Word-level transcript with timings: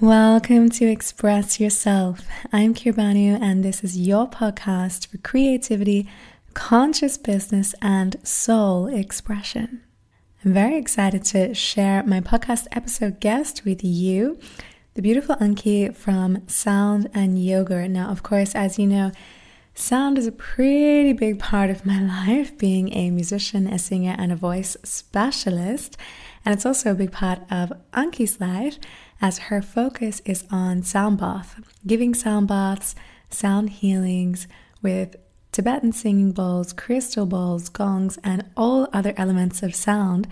Welcome 0.00 0.70
to 0.70 0.86
Express 0.86 1.60
Yourself. 1.60 2.26
I'm 2.54 2.72
Kirbanu, 2.72 3.38
and 3.38 3.62
this 3.62 3.84
is 3.84 3.98
your 3.98 4.26
podcast 4.26 5.08
for 5.08 5.18
creativity, 5.18 6.08
conscious 6.54 7.18
business, 7.18 7.74
and 7.82 8.16
soul 8.26 8.86
expression. 8.86 9.82
I'm 10.42 10.54
very 10.54 10.78
excited 10.78 11.22
to 11.24 11.52
share 11.52 12.02
my 12.02 12.22
podcast 12.22 12.66
episode 12.72 13.20
guest 13.20 13.66
with 13.66 13.84
you, 13.84 14.38
the 14.94 15.02
beautiful 15.02 15.34
Anke 15.36 15.94
from 15.94 16.48
Sound 16.48 17.10
and 17.12 17.38
Yoga. 17.44 17.86
Now, 17.86 18.08
of 18.08 18.22
course, 18.22 18.54
as 18.54 18.78
you 18.78 18.86
know, 18.86 19.12
sound 19.74 20.16
is 20.16 20.26
a 20.26 20.32
pretty 20.32 21.12
big 21.12 21.38
part 21.38 21.68
of 21.68 21.84
my 21.84 22.00
life, 22.26 22.56
being 22.56 22.90
a 22.94 23.10
musician, 23.10 23.66
a 23.66 23.78
singer, 23.78 24.16
and 24.18 24.32
a 24.32 24.36
voice 24.36 24.78
specialist. 24.82 25.98
And 26.42 26.54
it's 26.54 26.64
also 26.64 26.92
a 26.92 26.94
big 26.94 27.12
part 27.12 27.40
of 27.50 27.70
Anke's 27.92 28.40
life 28.40 28.78
as 29.20 29.38
her 29.38 29.60
focus 29.60 30.22
is 30.24 30.44
on 30.50 30.82
sound 30.82 31.18
bath, 31.18 31.60
giving 31.86 32.14
sound 32.14 32.48
baths, 32.48 32.94
sound 33.28 33.70
healings 33.70 34.46
with 34.82 35.16
Tibetan 35.52 35.92
singing 35.92 36.32
bowls, 36.32 36.72
crystal 36.72 37.26
bowls, 37.26 37.68
gongs, 37.68 38.18
and 38.22 38.44
all 38.56 38.88
other 38.92 39.12
elements 39.16 39.62
of 39.62 39.74
sound. 39.74 40.28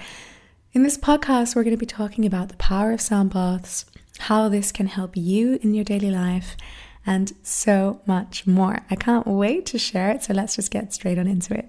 In 0.72 0.84
this 0.84 0.96
podcast, 0.96 1.56
we're 1.56 1.64
going 1.64 1.74
to 1.74 1.80
be 1.80 1.86
talking 1.86 2.24
about 2.24 2.50
the 2.50 2.56
power 2.56 2.92
of 2.92 3.00
sound 3.00 3.32
baths, 3.32 3.84
how 4.20 4.48
this 4.48 4.70
can 4.70 4.86
help 4.86 5.16
you 5.16 5.58
in 5.62 5.74
your 5.74 5.84
daily 5.84 6.10
life, 6.10 6.56
and 7.04 7.32
so 7.42 8.00
much 8.06 8.46
more. 8.46 8.84
I 8.90 8.94
can't 8.94 9.26
wait 9.26 9.66
to 9.66 9.78
share 9.78 10.10
it, 10.10 10.22
so 10.22 10.34
let's 10.34 10.56
just 10.56 10.70
get 10.70 10.92
straight 10.92 11.18
on 11.18 11.26
into 11.26 11.54
it. 11.54 11.68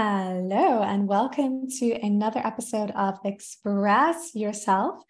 Hello, 0.00 0.84
and 0.84 1.08
welcome 1.08 1.68
to 1.80 1.90
another 1.90 2.38
episode 2.44 2.92
of 2.92 3.18
Express 3.24 4.32
Yourself. 4.32 5.02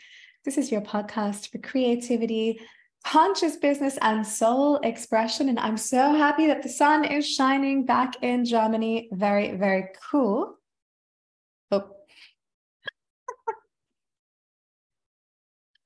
This 0.46 0.56
is 0.56 0.72
your 0.72 0.80
podcast 0.80 1.52
for 1.52 1.58
creativity, 1.58 2.58
conscious 3.04 3.56
business, 3.56 3.98
and 4.00 4.26
soul 4.26 4.76
expression. 4.76 5.50
And 5.50 5.58
I'm 5.58 5.76
so 5.76 6.14
happy 6.14 6.46
that 6.46 6.62
the 6.62 6.70
sun 6.70 7.04
is 7.04 7.28
shining 7.28 7.84
back 7.84 8.14
in 8.22 8.46
Germany. 8.46 9.10
Very, 9.12 9.54
very 9.58 9.88
cool. 10.10 10.56
Oh. 11.70 11.90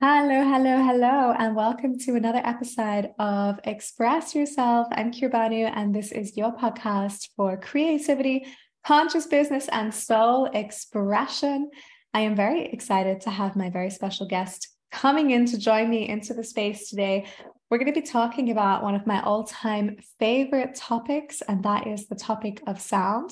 Hello, 0.00 0.44
hello, 0.44 0.76
hello, 0.76 1.34
and 1.36 1.56
welcome 1.56 1.98
to 1.98 2.14
another 2.14 2.40
episode 2.44 3.10
of 3.18 3.58
Express 3.64 4.32
Yourself. 4.32 4.86
I'm 4.92 5.10
Kirbanu, 5.10 5.72
and 5.74 5.92
this 5.92 6.12
is 6.12 6.36
your 6.36 6.52
podcast 6.56 7.30
for 7.36 7.56
creativity, 7.56 8.46
conscious 8.84 9.26
business 9.26 9.68
and 9.68 9.94
soul 9.94 10.46
expression. 10.46 11.70
I 12.14 12.20
am 12.20 12.34
very 12.34 12.66
excited 12.66 13.20
to 13.22 13.30
have 13.30 13.56
my 13.56 13.70
very 13.70 13.90
special 13.90 14.26
guest 14.26 14.68
coming 14.90 15.30
in 15.30 15.46
to 15.46 15.58
join 15.58 15.88
me 15.88 16.08
into 16.08 16.34
the 16.34 16.44
space 16.44 16.90
today. 16.90 17.26
We're 17.70 17.78
going 17.78 17.92
to 17.92 18.00
be 18.00 18.06
talking 18.06 18.50
about 18.50 18.82
one 18.82 18.94
of 18.94 19.06
my 19.06 19.22
all 19.22 19.44
time 19.44 19.96
favorite 20.18 20.74
topics, 20.74 21.40
and 21.42 21.62
that 21.64 21.86
is 21.86 22.06
the 22.06 22.16
topic 22.16 22.62
of 22.66 22.80
sound, 22.80 23.30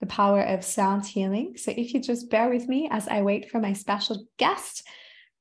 the 0.00 0.06
power 0.06 0.42
of 0.42 0.64
sound 0.64 1.04
healing. 1.04 1.56
So, 1.56 1.72
if 1.76 1.92
you 1.92 2.00
just 2.00 2.30
bear 2.30 2.48
with 2.48 2.68
me 2.68 2.88
as 2.92 3.08
I 3.08 3.22
wait 3.22 3.50
for 3.50 3.60
my 3.60 3.72
special 3.72 4.24
guest 4.38 4.86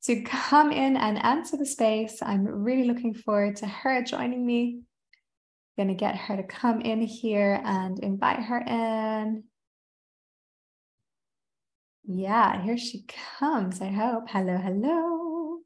to 0.06 0.22
come 0.24 0.72
in 0.72 0.98
and 0.98 1.20
enter 1.22 1.58
the 1.58 1.66
space, 1.66 2.18
I'm 2.24 2.46
really 2.46 2.86
looking 2.86 3.14
forward 3.14 3.58
to 3.58 3.68
her 3.68 4.02
joining 4.02 4.44
me 4.44 4.82
going 5.78 5.90
to 5.90 5.96
get 5.96 6.16
her 6.16 6.38
to 6.38 6.44
come 6.44 6.82
in 6.82 7.02
here 7.02 7.62
and 7.64 8.00
invite 8.00 8.40
her 8.40 8.60
in. 8.60 9.44
Yeah, 12.04 12.62
here 12.62 12.78
she 12.78 13.06
comes, 13.40 13.82
I 13.82 13.90
hope. 13.90 14.30
Hello, 14.30 14.58
hello. 14.58 15.60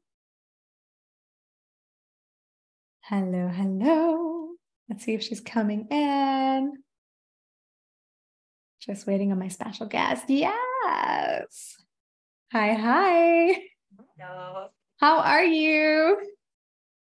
Hello, 3.02 3.48
hello. 3.48 4.48
Let's 4.88 5.04
see 5.04 5.14
if 5.14 5.22
she's 5.22 5.40
coming 5.40 5.86
in. 5.90 6.72
Just 8.80 9.06
waiting 9.06 9.32
on 9.32 9.38
my 9.38 9.48
special 9.48 9.86
guest. 9.86 10.24
Yes. 10.28 11.76
Hi, 12.52 12.74
hi. 12.74 13.60
Hello. 14.18 14.68
How 15.00 15.18
are 15.18 15.44
you? 15.44 16.16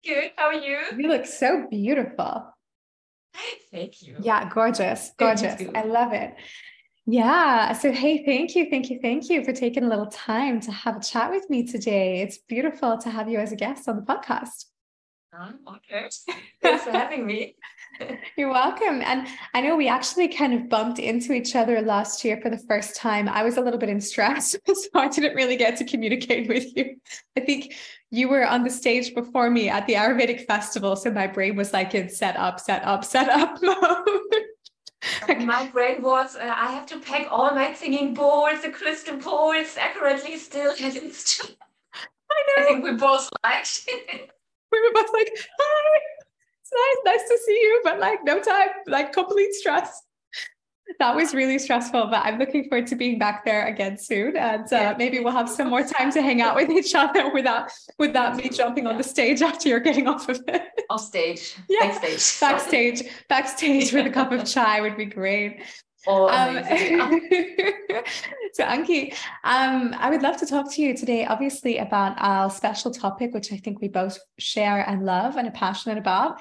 Good. 0.04 0.32
How 0.36 0.48
are 0.48 0.54
you? 0.54 0.80
You 0.98 1.08
look 1.08 1.26
so 1.26 1.68
beautiful. 1.70 2.52
Thank 3.72 4.02
you. 4.02 4.18
Yeah, 4.20 4.50
gorgeous, 4.50 5.12
gorgeous. 5.18 5.62
I 5.76 5.84
love 5.84 6.14
it. 6.14 6.34
Yeah. 7.06 7.74
So, 7.74 7.92
hey, 7.92 8.24
thank 8.24 8.56
you, 8.56 8.70
thank 8.70 8.90
you, 8.90 9.00
thank 9.02 9.30
you 9.30 9.44
for 9.44 9.52
taking 9.52 9.84
a 9.84 9.88
little 9.88 10.08
time 10.08 10.60
to 10.62 10.72
have 10.72 10.98
a 10.98 11.00
chat 11.00 11.32
with 11.32 11.50
me 11.50 11.66
today. 11.66 12.22
It's 12.22 12.38
beautiful 12.38 12.98
to 13.00 13.10
have 13.10 13.30
you 13.30 13.40
as 13.40 13.52
a 13.52 13.56
guest 13.56 13.88
on 13.88 13.96
the 13.96 14.04
podcast. 14.04 14.66
Thanks 16.62 16.84
for 16.84 16.92
having 16.92 17.26
me. 17.26 17.56
You're 18.38 18.52
welcome. 18.52 19.02
And 19.02 19.28
I 19.54 19.62
know 19.62 19.76
we 19.76 19.88
actually 19.88 20.28
kind 20.28 20.54
of 20.54 20.70
bumped 20.70 21.00
into 21.00 21.34
each 21.34 21.56
other 21.56 21.82
last 21.82 22.26
year 22.26 22.40
for 22.42 22.50
the 22.50 22.58
first 22.58 22.96
time. 22.96 23.30
I 23.30 23.44
was 23.44 23.58
a 23.58 23.62
little 23.62 23.80
bit 23.80 23.90
in 23.90 24.02
stress, 24.02 24.56
so 24.68 24.90
I 24.96 25.08
didn't 25.08 25.36
really 25.36 25.56
get 25.56 25.78
to 25.78 25.86
communicate 25.86 26.48
with 26.48 26.76
you. 26.76 26.96
I 27.38 27.42
think 27.42 27.74
you 28.12 28.28
were 28.28 28.46
on 28.46 28.64
the 28.64 28.70
stage 28.70 29.14
before 29.14 29.50
me 29.50 29.70
at 29.70 29.86
the 29.86 29.94
Ayurvedic 29.94 30.46
festival. 30.46 30.96
So 30.96 31.12
my 31.12 31.28
brain 31.28 31.56
was 31.56 31.74
like 31.74 31.94
in 31.94 32.10
set 32.10 32.36
up, 32.38 32.60
set 32.60 32.84
up, 32.84 33.06
set 33.06 33.30
up 33.30 33.60
mode. 33.62 35.46
my 35.46 35.68
brain 35.68 36.02
was 36.02 36.36
uh, 36.36 36.54
I 36.56 36.72
have 36.72 36.86
to 36.88 37.00
pack 37.00 37.28
all 37.30 37.52
my 37.52 37.74
singing 37.74 38.14
bowls, 38.14 38.62
the 38.62 38.70
crystal 38.70 39.18
bowls 39.18 39.78
accurately 39.78 40.38
still. 40.38 40.74
I 40.82 42.44
know. 42.58 42.64
I 42.64 42.66
think 42.66 42.84
we 42.84 42.94
both 42.94 43.30
liked 43.44 43.88
We 44.72 44.80
were 44.82 44.94
both 44.94 45.10
like, 45.14 45.32
hi, 45.60 46.00
it's 46.62 46.72
nice, 47.06 47.18
nice 47.18 47.30
to 47.30 47.38
see 47.44 47.60
you, 47.60 47.82
but 47.84 48.00
like 48.00 48.24
no 48.24 48.40
time, 48.40 48.70
like 48.86 49.14
complete 49.14 49.54
stress 49.54 50.04
that 50.98 51.16
was 51.16 51.34
really 51.34 51.60
stressful, 51.60 52.08
but 52.08 52.26
I'm 52.26 52.40
looking 52.40 52.68
forward 52.68 52.88
to 52.88 52.96
being 52.96 53.20
back 53.20 53.46
there 53.46 53.68
again 53.68 53.98
soon. 53.98 54.36
And 54.36 54.64
uh, 54.64 54.76
yeah. 54.76 54.96
maybe 54.98 55.20
we'll 55.20 55.34
have 55.34 55.50
some 55.50 55.70
more 55.70 55.84
time 55.84 56.12
to 56.14 56.22
hang 56.22 56.42
out 56.42 56.56
with 56.56 56.70
each 56.70 56.96
other 56.96 57.32
without 57.32 57.72
without 57.98 58.36
me 58.36 58.50
jumping 58.50 58.88
on 58.88 58.98
the 58.98 59.04
stage 59.04 59.42
after 59.42 59.70
you're 59.70 59.80
getting 59.80 60.08
off 60.08 60.28
of 60.28 60.42
it. 60.48 60.64
Off 60.90 61.02
stage. 61.02 61.56
Yeah. 61.70 61.88
Backstage. 61.88 62.40
Backstage. 62.40 63.04
Backstage 63.28 63.94
with 63.94 64.08
a 64.08 64.10
cup 64.10 64.32
of 64.32 64.46
chai 64.52 64.82
would 64.82 64.98
be 64.98 65.06
great. 65.06 65.62
Oh, 66.08 66.30
um, 66.30 66.56
so 68.54 68.64
Anke, 68.64 69.14
um, 69.44 69.94
I 69.98 70.10
would 70.10 70.22
love 70.22 70.38
to 70.38 70.46
talk 70.46 70.72
to 70.74 70.82
you 70.82 70.96
today, 70.96 71.26
obviously, 71.26 71.78
about 71.78 72.16
our 72.18 72.50
special 72.50 72.90
topic, 72.92 73.34
which 73.34 73.52
I 73.52 73.58
think 73.58 73.82
we 73.82 73.90
both 73.90 74.18
share 74.38 74.88
and 74.90 75.06
love 75.06 75.36
and 75.36 75.48
are 75.48 75.52
passionate 75.52 75.98
about, 75.98 76.40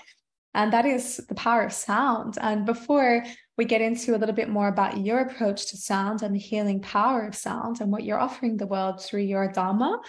and 0.54 0.72
that 0.72 0.86
is 0.86 1.16
the 1.28 1.34
power 1.34 1.62
of 1.62 1.72
sound. 1.72 2.38
And 2.40 2.64
before 2.64 3.24
we 3.58 3.64
get 3.64 3.80
into 3.82 4.14
a 4.14 4.18
little 4.18 4.34
bit 4.34 4.48
more 4.48 4.68
about 4.68 4.98
your 4.98 5.18
approach 5.18 5.66
to 5.66 5.76
sound 5.76 6.22
and 6.22 6.34
the 6.34 6.38
healing 6.38 6.80
power 6.80 7.26
of 7.26 7.34
sound 7.34 7.80
and 7.80 7.90
what 7.90 8.04
you're 8.04 8.20
offering 8.20 8.56
the 8.56 8.66
world 8.66 9.02
through 9.02 9.22
your 9.22 9.50
Dharma. 9.50 10.00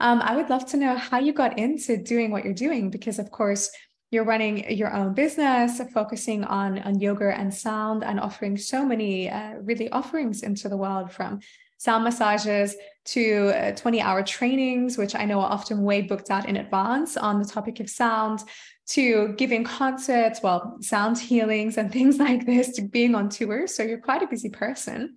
Um, 0.00 0.20
I 0.20 0.36
would 0.36 0.50
love 0.50 0.66
to 0.66 0.76
know 0.76 0.94
how 0.94 1.18
you 1.18 1.32
got 1.32 1.58
into 1.58 1.96
doing 1.96 2.30
what 2.30 2.44
you're 2.44 2.52
doing, 2.52 2.90
because 2.90 3.18
of 3.18 3.30
course, 3.30 3.70
you're 4.10 4.24
running 4.24 4.70
your 4.76 4.92
own 4.92 5.14
business, 5.14 5.80
focusing 5.94 6.44
on, 6.44 6.78
on 6.80 7.00
yoga 7.00 7.32
and 7.34 7.52
sound, 7.54 8.04
and 8.04 8.20
offering 8.20 8.56
so 8.56 8.84
many 8.84 9.30
uh, 9.30 9.54
really 9.62 9.88
offerings 9.90 10.42
into 10.42 10.68
the 10.68 10.76
world 10.76 11.12
from 11.12 11.40
sound 11.78 12.04
massages 12.04 12.76
to 13.06 13.52
uh, 13.54 13.72
20 13.72 14.00
hour 14.00 14.22
trainings, 14.22 14.98
which 14.98 15.14
I 15.14 15.24
know 15.24 15.40
are 15.40 15.50
often 15.50 15.82
way 15.82 16.02
booked 16.02 16.30
out 16.30 16.46
in 16.46 16.56
advance 16.56 17.16
on 17.16 17.38
the 17.38 17.48
topic 17.48 17.80
of 17.80 17.88
sound, 17.88 18.42
to 18.90 19.34
giving 19.36 19.64
concerts, 19.64 20.40
well, 20.42 20.78
sound 20.80 21.18
healings 21.18 21.76
and 21.76 21.92
things 21.98 22.18
like 22.18 22.46
this, 22.46 22.70
to 22.76 22.82
being 22.82 23.14
on 23.14 23.28
tour. 23.28 23.66
So 23.66 23.82
you're 23.82 23.98
quite 23.98 24.22
a 24.22 24.26
busy 24.26 24.50
person. 24.50 25.16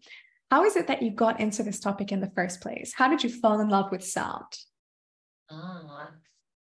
How 0.51 0.65
is 0.65 0.75
it 0.75 0.87
that 0.87 1.01
you 1.01 1.11
got 1.11 1.39
into 1.39 1.63
this 1.63 1.79
topic 1.79 2.11
in 2.11 2.19
the 2.19 2.31
first 2.35 2.61
place? 2.61 2.93
How 2.95 3.07
did 3.09 3.23
you 3.23 3.29
fall 3.29 3.59
in 3.59 3.69
love 3.69 3.91
with 3.91 4.03
sound? 4.03 4.45
Ah, 5.49 6.11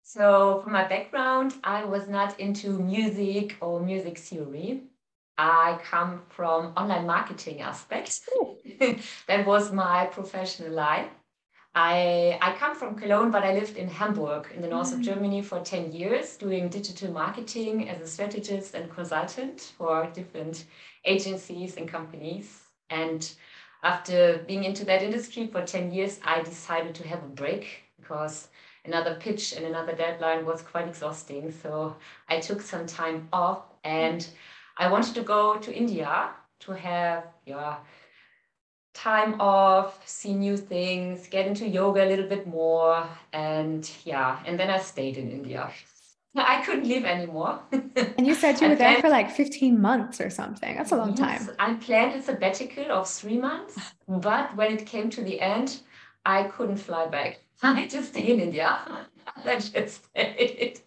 so 0.02 0.60
for 0.64 0.70
my 0.70 0.88
background, 0.88 1.54
I 1.64 1.84
was 1.84 2.08
not 2.08 2.38
into 2.40 2.70
music 2.78 3.56
or 3.60 3.80
music 3.80 4.18
theory. 4.18 4.84
I 5.36 5.78
come 5.84 6.22
from 6.28 6.72
online 6.76 7.06
marketing 7.06 7.60
aspects. 7.60 8.28
that 9.26 9.46
was 9.46 9.70
my 9.70 10.06
professional 10.06 10.72
life. 10.72 11.08
I, 11.74 12.38
I 12.40 12.52
come 12.52 12.74
from 12.74 12.96
Cologne, 12.96 13.30
but 13.30 13.44
I 13.44 13.52
lived 13.52 13.76
in 13.76 13.88
Hamburg 13.88 14.48
in 14.54 14.62
the 14.62 14.68
north 14.68 14.88
mm-hmm. 14.88 15.00
of 15.00 15.06
mm. 15.06 15.14
Germany 15.14 15.42
for 15.42 15.60
10 15.60 15.92
years, 15.92 16.36
doing 16.36 16.68
digital 16.68 17.12
marketing 17.12 17.88
as 17.88 18.00
a 18.00 18.06
strategist 18.06 18.74
and 18.74 18.90
consultant 18.90 19.72
for 19.76 20.10
different 20.12 20.64
agencies 21.04 21.76
and 21.76 21.88
companies. 21.88 22.62
And 22.90 23.30
after 23.82 24.44
being 24.46 24.64
into 24.64 24.84
that 24.86 25.02
industry 25.02 25.46
for 25.46 25.64
10 25.64 25.92
years, 25.92 26.18
I 26.24 26.42
decided 26.42 26.94
to 26.96 27.06
have 27.06 27.22
a 27.22 27.28
break 27.28 27.82
because 28.00 28.48
another 28.84 29.16
pitch 29.20 29.52
and 29.52 29.64
another 29.66 29.94
deadline 29.94 30.44
was 30.44 30.62
quite 30.62 30.88
exhausting. 30.88 31.52
So 31.52 31.96
I 32.28 32.40
took 32.40 32.60
some 32.60 32.86
time 32.86 33.28
off 33.32 33.62
and 33.84 34.26
I 34.76 34.90
wanted 34.90 35.14
to 35.16 35.22
go 35.22 35.58
to 35.58 35.74
India 35.74 36.30
to 36.60 36.72
have 36.72 37.24
yeah, 37.46 37.76
time 38.94 39.40
off, 39.40 40.06
see 40.06 40.34
new 40.34 40.56
things, 40.56 41.28
get 41.28 41.46
into 41.46 41.66
yoga 41.66 42.04
a 42.04 42.08
little 42.08 42.28
bit 42.28 42.46
more. 42.46 43.08
And 43.32 43.88
yeah, 44.04 44.40
and 44.46 44.58
then 44.58 44.70
I 44.70 44.78
stayed 44.78 45.16
in 45.16 45.30
India. 45.30 45.70
I 46.34 46.62
couldn't 46.62 46.86
leave 46.86 47.04
anymore. 47.04 47.60
and 47.72 48.26
you 48.26 48.34
said 48.34 48.60
you 48.60 48.68
were 48.70 48.74
there 48.74 49.00
for 49.00 49.08
like 49.08 49.30
15 49.30 49.80
months 49.80 50.20
or 50.20 50.30
something. 50.30 50.76
That's 50.76 50.92
a 50.92 50.96
long 50.96 51.16
yes, 51.16 51.46
time. 51.46 51.56
I 51.58 51.74
planned 51.74 52.14
a 52.14 52.22
sabbatical 52.22 52.92
of 52.92 53.08
three 53.08 53.38
months, 53.38 53.76
but 54.06 54.54
when 54.56 54.72
it 54.72 54.86
came 54.86 55.10
to 55.10 55.22
the 55.22 55.40
end, 55.40 55.80
I 56.24 56.44
couldn't 56.44 56.76
fly 56.76 57.06
back. 57.06 57.40
I 57.62 57.86
just 57.86 58.10
stayed 58.10 58.28
in 58.28 58.40
India. 58.40 58.78
I 59.44 59.58
just 59.58 60.04
stayed. 60.04 60.80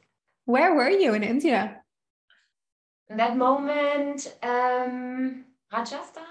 Where 0.45 0.74
were 0.74 0.89
you 0.89 1.13
in 1.13 1.24
India? 1.24 1.81
In 3.09 3.18
that 3.18 3.36
moment, 3.36 4.38
um, 4.42 5.45
Rajasthan. 5.71 6.30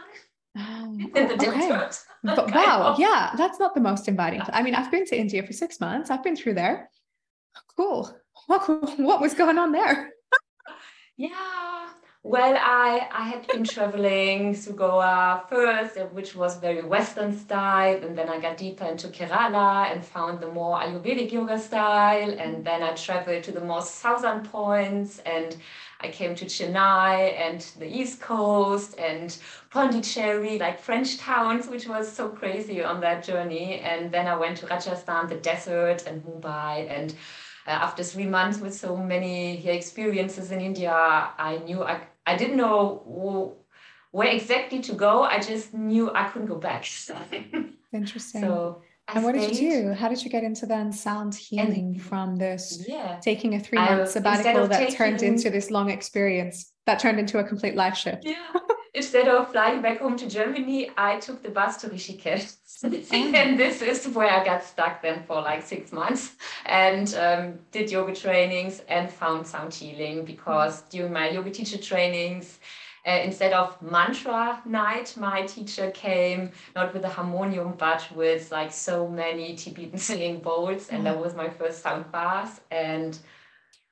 Oh, 0.59 0.99
okay. 1.17 1.89
But, 2.23 2.53
wow, 2.55 2.97
yeah, 2.99 3.33
that's 3.37 3.59
not 3.59 3.75
the 3.75 3.81
most 3.81 4.07
inviting. 4.07 4.43
I 4.53 4.63
mean, 4.63 4.75
I've 4.75 4.91
been 4.91 5.07
to 5.07 5.19
India 5.19 5.43
for 5.43 5.55
six 5.55 5.81
months. 5.81 6.11
I've 6.11 6.23
been 6.23 6.37
through 6.37 6.53
there. 6.55 6.91
Cool. 7.77 8.15
What, 8.47 8.69
what 8.99 9.21
was 9.21 9.33
going 9.33 9.59
on 9.59 9.73
there? 9.73 10.11
yeah, 11.17 11.31
well, 12.23 12.55
I, 12.55 13.09
I 13.11 13.29
had 13.29 13.47
been 13.47 13.65
traveling 13.65 14.55
to 14.55 14.73
Goa 14.73 15.43
first, 15.49 15.97
which 16.13 16.37
was 16.37 16.59
very 16.59 16.83
Western 16.83 17.37
style, 17.37 17.97
and 18.05 18.17
then 18.17 18.29
I 18.29 18.39
got 18.39 18.59
deeper 18.59 18.85
into 18.85 19.09
Kerala 19.09 19.91
and 19.91 20.05
found 20.05 20.41
the 20.41 20.49
more 20.49 20.79
Ayurvedic 20.79 21.33
yoga 21.33 21.59
style, 21.59 22.31
and 22.39 22.63
then 22.63 22.83
I 22.83 22.93
traveled 22.93 23.43
to 23.45 23.53
the 23.53 23.63
more 23.63 23.81
southern 23.81 24.45
points, 24.45 25.21
and 25.21 25.57
I 26.01 26.09
came 26.09 26.35
to 26.35 26.45
Chennai 26.45 27.39
and 27.41 27.63
the 27.79 27.89
East 27.89 28.21
Coast 28.21 28.99
and 28.99 29.37
Pondicherry, 29.71 30.59
like 30.59 30.79
French 30.79 31.17
towns, 31.17 31.69
which 31.69 31.89
was 31.89 32.13
so 32.13 32.29
crazy 32.29 32.85
on 32.85 33.01
that 33.01 33.25
journey, 33.25 33.81
and 33.81 34.13
then 34.13 34.27
I 34.27 34.37
went 34.37 34.59
to 34.59 34.67
Rajasthan, 34.67 35.29
the 35.29 35.37
desert, 35.37 36.07
and 36.07 36.23
Mumbai, 36.23 36.87
and 36.91 37.15
uh, 37.67 37.71
after 37.71 38.03
three 38.03 38.27
months 38.27 38.59
with 38.59 38.75
so 38.75 38.97
many 38.97 39.67
experiences 39.69 40.51
in 40.51 40.61
India, 40.61 40.93
I 40.93 41.61
knew 41.65 41.83
I, 41.83 42.01
I 42.27 42.37
didn't 42.37 42.57
know 42.57 43.57
where 44.11 44.29
exactly 44.29 44.81
to 44.81 44.93
go. 44.93 45.23
I 45.23 45.41
just 45.41 45.75
knew 45.75 46.11
I 46.13 46.29
couldn't 46.29 46.49
go 46.49 46.57
back. 46.57 46.85
Interesting. 47.93 48.43
So 48.43 48.83
and 49.15 49.25
what 49.25 49.35
did 49.35 49.59
you 49.59 49.71
do? 49.71 49.93
How 49.93 50.09
did 50.09 50.23
you 50.23 50.31
get 50.31 50.45
into 50.45 50.67
then 50.67 50.93
sound 50.93 51.35
healing 51.35 51.95
and, 51.95 52.03
from 52.03 52.37
this? 52.37 52.85
Yeah. 52.87 53.19
Taking 53.21 53.55
a 53.55 53.61
three 53.61 53.79
month 53.79 54.11
sabbatical 54.11 54.69
that 54.69 54.79
taking, 54.79 54.95
turned 54.95 55.23
into 55.23 55.51
this 55.51 55.71
long 55.71 55.91
experience 55.91 56.73
that 56.87 57.01
turned 57.01 57.19
into 57.19 57.39
a 57.39 57.45
complete 57.45 57.75
life 57.75 57.97
shift. 57.97 58.25
Yeah. 58.25 58.37
instead 58.95 59.29
of 59.29 59.51
flying 59.51 59.83
back 59.83 60.01
home 60.01 60.17
to 60.17 60.29
Germany, 60.29 60.91
I 60.97 61.19
took 61.19 61.43
the 61.43 61.51
bus 61.51 61.77
to 61.79 61.89
Rishikesh. 61.89 62.57
and 62.83 63.59
this 63.59 63.83
is 63.83 64.09
where 64.09 64.31
I 64.31 64.45
got 64.45 64.65
stuck 64.65 65.03
then 65.03 65.23
for 65.27 65.43
like 65.43 65.63
six 65.63 65.93
months 65.93 66.37
and 66.65 67.15
um, 67.15 67.59
did 67.73 67.91
yoga 67.91 68.15
trainings 68.15 68.81
and 68.89 69.11
found 69.11 69.47
sound 69.47 69.75
healing 69.75 70.25
because 70.25 70.83
during 70.83 71.13
my 71.13 71.29
yoga 71.31 71.51
teacher 71.51 71.79
trainings, 71.79 72.59
uh, 73.07 73.21
instead 73.25 73.53
of 73.53 73.81
mantra 73.81 74.61
night, 74.67 75.15
my 75.17 75.43
teacher 75.43 75.91
came 75.93 76.51
not 76.77 76.93
with 76.93 77.05
a 77.05 77.09
harmonium, 77.09 77.75
but 77.79 78.07
with 78.15 78.51
like 78.53 78.73
so 78.73 79.09
many 79.09 79.55
Tibetan 79.57 79.99
singing 80.09 80.41
bowls. 80.41 80.89
And 80.89 81.05
that 81.07 81.17
mm. 81.17 81.23
was 81.23 81.35
my 81.35 81.49
first 81.49 81.83
sound 81.83 82.11
class. 82.11 82.61
And 82.71 83.19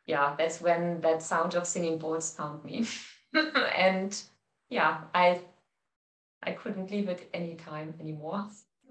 yeah, 0.06 0.34
that's 0.36 0.60
when 0.60 1.00
that 1.00 1.22
sound 1.22 1.54
of 1.54 1.66
singing 1.66 1.98
bowls 1.98 2.34
found 2.34 2.64
me. 2.64 2.86
and 3.76 4.20
yeah, 4.68 5.02
I 5.14 5.40
I 6.42 6.52
couldn't 6.52 6.90
leave 6.90 7.08
it 7.08 7.28
any 7.34 7.56
time 7.56 7.94
anymore. 8.00 8.48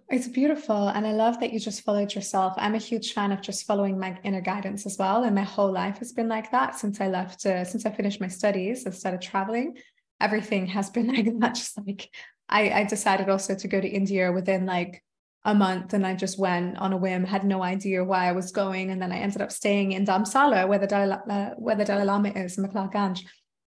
It's 0.09 0.27
beautiful. 0.27 0.87
And 0.87 1.05
I 1.05 1.11
love 1.11 1.39
that 1.41 1.51
you 1.51 1.59
just 1.59 1.81
followed 1.81 2.15
yourself. 2.15 2.53
I'm 2.57 2.75
a 2.75 2.79
huge 2.79 3.13
fan 3.13 3.31
of 3.31 3.41
just 3.41 3.65
following 3.65 3.99
my 3.99 4.17
inner 4.23 4.41
guidance 4.41 4.85
as 4.85 4.97
well. 4.97 5.23
And 5.23 5.35
my 5.35 5.43
whole 5.43 5.71
life 5.71 5.97
has 5.97 6.13
been 6.13 6.29
like 6.29 6.49
that 6.51 6.79
since 6.79 7.01
I 7.01 7.07
left, 7.07 7.45
uh, 7.45 7.65
since 7.65 7.85
I 7.85 7.91
finished 7.91 8.21
my 8.21 8.29
studies 8.29 8.85
and 8.85 8.95
started 8.95 9.21
traveling. 9.21 9.77
Everything 10.21 10.65
has 10.67 10.89
been 10.89 11.07
like 11.15 11.39
that. 11.39 11.55
Just 11.55 11.77
like 11.85 12.09
I, 12.47 12.69
I 12.69 12.83
decided 12.85 13.29
also 13.29 13.55
to 13.55 13.67
go 13.67 13.81
to 13.81 13.87
India 13.87 14.31
within 14.31 14.65
like 14.65 15.03
a 15.43 15.53
month 15.53 15.93
and 15.93 16.07
I 16.07 16.15
just 16.15 16.39
went 16.39 16.77
on 16.77 16.93
a 16.93 16.97
whim, 16.97 17.25
had 17.25 17.43
no 17.43 17.61
idea 17.61 18.03
why 18.03 18.27
I 18.27 18.31
was 18.31 18.51
going. 18.51 18.91
And 18.91 19.01
then 19.01 19.11
I 19.11 19.17
ended 19.17 19.41
up 19.41 19.51
staying 19.51 19.91
in 19.91 20.05
Dharamsala, 20.05 20.67
where 20.67 20.79
the 20.79 20.87
Dalai, 20.87 21.17
uh, 21.29 21.49
where 21.57 21.75
the 21.75 21.85
Dalai 21.85 22.05
Lama 22.05 22.29
is, 22.29 22.57
in 22.57 22.65
McLeod 22.65 23.21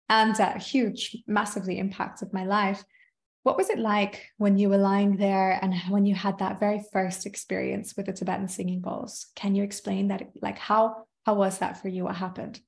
and 0.08 0.36
huge, 0.62 1.16
massively 1.26 1.78
impacted 1.78 2.32
my 2.32 2.44
life. 2.44 2.82
What 3.42 3.56
was 3.56 3.70
it 3.70 3.78
like 3.78 4.26
when 4.36 4.58
you 4.58 4.68
were 4.68 4.78
lying 4.78 5.16
there 5.16 5.58
and 5.62 5.74
when 5.88 6.04
you 6.04 6.14
had 6.14 6.38
that 6.38 6.60
very 6.60 6.82
first 6.92 7.24
experience 7.24 7.94
with 7.96 8.06
the 8.06 8.12
Tibetan 8.12 8.48
singing 8.48 8.80
bowls? 8.80 9.26
Can 9.36 9.54
you 9.54 9.62
explain 9.62 10.08
that? 10.08 10.30
Like 10.42 10.58
how 10.58 11.04
how 11.24 11.34
was 11.34 11.58
that 11.58 11.80
for 11.80 11.88
you? 11.88 12.04
What 12.04 12.16
happened? 12.16 12.60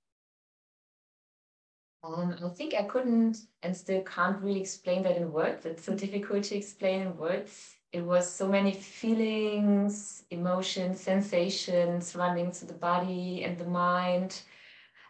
Um, 2.02 2.34
I 2.42 2.48
think 2.48 2.74
I 2.74 2.84
couldn't 2.84 3.38
and 3.62 3.76
still 3.76 4.02
can't 4.02 4.40
really 4.40 4.60
explain 4.60 5.02
that 5.02 5.16
in 5.16 5.32
words. 5.32 5.66
It's 5.66 5.84
so 5.84 5.94
difficult 5.94 6.44
to 6.44 6.56
explain 6.56 7.02
in 7.02 7.16
words. 7.16 7.74
It 7.92 8.02
was 8.02 8.30
so 8.30 8.48
many 8.48 8.72
feelings, 8.72 10.24
emotions, 10.30 11.00
sensations 11.00 12.14
running 12.14 12.52
through 12.52 12.68
the 12.68 12.74
body 12.74 13.44
and 13.44 13.58
the 13.58 13.66
mind. 13.66 14.40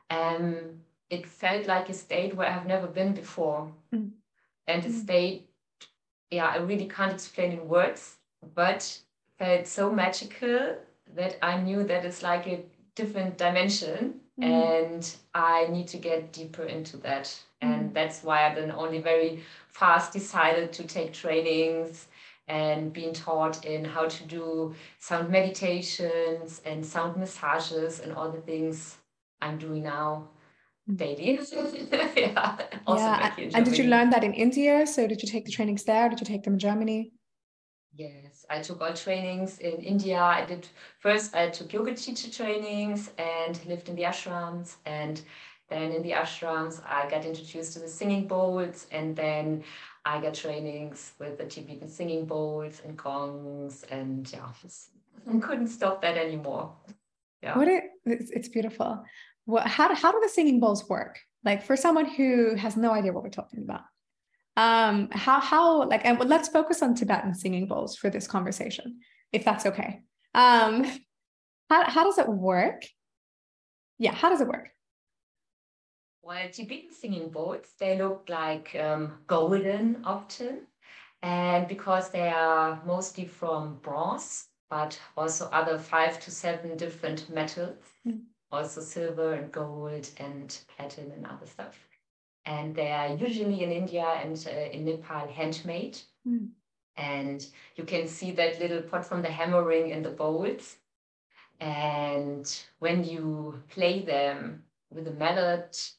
Um, 0.08 0.80
it 1.10 1.26
felt 1.26 1.66
like 1.66 1.88
a 1.88 1.94
state 1.94 2.34
where 2.36 2.48
I've 2.48 2.66
never 2.66 2.86
been 2.86 3.12
before. 3.12 3.70
Mm. 3.92 4.12
And 4.68 4.84
a 4.84 4.88
mm. 4.88 5.02
state, 5.02 5.50
yeah, 6.30 6.46
I 6.46 6.58
really 6.58 6.86
can't 6.86 7.12
explain 7.12 7.52
in 7.52 7.68
words, 7.68 8.16
but 8.54 8.98
felt 9.36 9.66
so 9.66 9.90
magical 9.90 10.76
that 11.16 11.36
I 11.42 11.60
knew 11.60 11.82
that 11.84 12.04
it's 12.04 12.22
like 12.22 12.46
a 12.46 12.62
different 12.94 13.36
dimension 13.36 14.20
mm. 14.40 14.44
and 14.44 15.16
I 15.34 15.66
need 15.68 15.88
to 15.88 15.96
get 15.96 16.32
deeper 16.32 16.62
into 16.62 16.96
that. 16.98 17.36
And 17.60 17.90
mm. 17.90 17.94
that's 17.94 18.22
why 18.22 18.48
I 18.48 18.54
then 18.54 18.70
only 18.70 19.00
very 19.00 19.42
fast 19.68 20.12
decided 20.12 20.72
to 20.74 20.84
take 20.84 21.12
trainings 21.12 22.06
and 22.46 22.92
being 22.92 23.12
taught 23.12 23.64
in 23.64 23.84
how 23.84 24.06
to 24.06 24.24
do 24.24 24.74
sound 24.98 25.30
meditations 25.30 26.62
and 26.64 26.86
sound 26.86 27.16
massages 27.16 28.00
and 28.00 28.12
all 28.12 28.30
the 28.30 28.40
things 28.40 28.96
I'm 29.42 29.58
doing 29.58 29.82
now 29.82 30.28
daily. 30.96 31.40
yeah. 32.16 32.56
Also 32.86 33.02
yeah. 33.02 33.34
And 33.54 33.64
did 33.64 33.78
you 33.78 33.84
learn 33.84 34.10
that 34.10 34.24
in 34.24 34.32
India? 34.34 34.86
So 34.86 35.06
did 35.06 35.22
you 35.22 35.28
take 35.28 35.44
the 35.44 35.52
trainings 35.52 35.84
there? 35.84 36.08
Did 36.08 36.20
you 36.20 36.26
take 36.26 36.42
them 36.42 36.54
in 36.54 36.58
Germany? 36.58 37.12
Yes, 37.94 38.46
I 38.48 38.60
took 38.60 38.80
all 38.80 38.94
trainings 38.94 39.58
in 39.58 39.80
India. 39.80 40.20
I 40.20 40.44
did 40.44 40.66
first 41.00 41.34
I 41.34 41.50
took 41.50 41.72
yoga 41.72 41.94
teacher 41.94 42.30
trainings 42.30 43.10
and 43.18 43.58
lived 43.66 43.88
in 43.88 43.96
the 43.96 44.02
ashrams 44.02 44.76
and 44.86 45.20
then 45.68 45.92
in 45.92 46.02
the 46.02 46.12
ashrams 46.12 46.80
I 46.86 47.08
got 47.10 47.24
introduced 47.24 47.72
to 47.74 47.80
the 47.80 47.88
singing 47.88 48.26
bowls 48.26 48.86
and 48.92 49.16
then 49.16 49.64
I 50.04 50.20
got 50.20 50.34
trainings 50.34 51.12
with 51.18 51.38
the 51.38 51.46
Tibetan 51.46 51.88
singing 51.88 52.26
bowls 52.26 52.80
and 52.84 52.96
gongs 52.96 53.84
and 53.90 54.30
yeah, 54.32 54.48
I 55.34 55.38
couldn't 55.38 55.68
stop 55.68 56.00
that 56.02 56.16
anymore. 56.16 56.72
Yeah. 57.42 57.56
What 57.56 57.68
it, 57.68 57.84
it's, 58.04 58.30
it's 58.30 58.48
beautiful 58.48 59.02
what 59.44 59.66
how, 59.66 59.94
how 59.94 60.12
do 60.12 60.20
the 60.22 60.28
singing 60.28 60.60
bowls 60.60 60.88
work? 60.88 61.18
Like 61.44 61.62
for 61.64 61.76
someone 61.76 62.06
who 62.06 62.54
has 62.54 62.76
no 62.76 62.92
idea 62.92 63.12
what 63.12 63.22
we're 63.22 63.30
talking 63.30 63.62
about. 63.62 63.82
Um 64.56 65.08
how 65.12 65.40
how 65.40 65.84
like 65.88 66.04
and 66.04 66.18
let's 66.28 66.48
focus 66.48 66.82
on 66.82 66.94
tibetan 66.94 67.34
singing 67.34 67.66
bowls 67.66 67.96
for 67.96 68.10
this 68.10 68.26
conversation 68.26 69.00
if 69.32 69.44
that's 69.44 69.66
okay. 69.66 70.02
Um 70.34 70.84
how, 71.70 71.88
how 71.88 72.04
does 72.04 72.18
it 72.18 72.28
work? 72.28 72.82
Yeah 73.98 74.14
how 74.14 74.28
does 74.28 74.40
it 74.40 74.48
work? 74.48 74.68
Well 76.22 76.48
tibetan 76.52 76.92
singing 76.92 77.30
bowls 77.30 77.66
they 77.78 77.96
look 77.96 78.28
like 78.28 78.76
um, 78.78 79.18
golden 79.26 80.02
often 80.04 80.66
and 81.22 81.68
because 81.68 82.10
they 82.10 82.28
are 82.28 82.82
mostly 82.84 83.24
from 83.24 83.78
bronze 83.82 84.46
but 84.68 84.98
also 85.16 85.46
other 85.52 85.78
five 85.78 86.20
to 86.20 86.30
seven 86.30 86.76
different 86.76 87.28
metals 87.30 87.84
mm 88.06 88.20
also 88.52 88.80
silver 88.80 89.34
and 89.34 89.52
gold 89.52 90.08
and 90.18 90.58
platinum 90.76 91.12
and 91.12 91.26
other 91.26 91.46
stuff. 91.46 91.78
And 92.46 92.74
they 92.74 92.90
are 92.90 93.14
usually 93.14 93.62
in 93.62 93.70
India 93.70 94.04
and 94.04 94.36
uh, 94.46 94.70
in 94.72 94.84
Nepal 94.84 95.28
handmade. 95.28 95.98
Mm. 96.26 96.48
And 96.96 97.46
you 97.76 97.84
can 97.84 98.08
see 98.08 98.32
that 98.32 98.60
little 98.60 98.82
pot 98.82 99.06
from 99.06 99.22
the 99.22 99.30
hammering 99.30 99.90
in 99.90 100.02
the 100.02 100.10
bowls. 100.10 100.76
And 101.60 102.50
when 102.78 103.04
you 103.04 103.62
play 103.68 104.02
them 104.02 104.64
with 104.90 105.06
a 105.06 105.12
mallet 105.12 105.92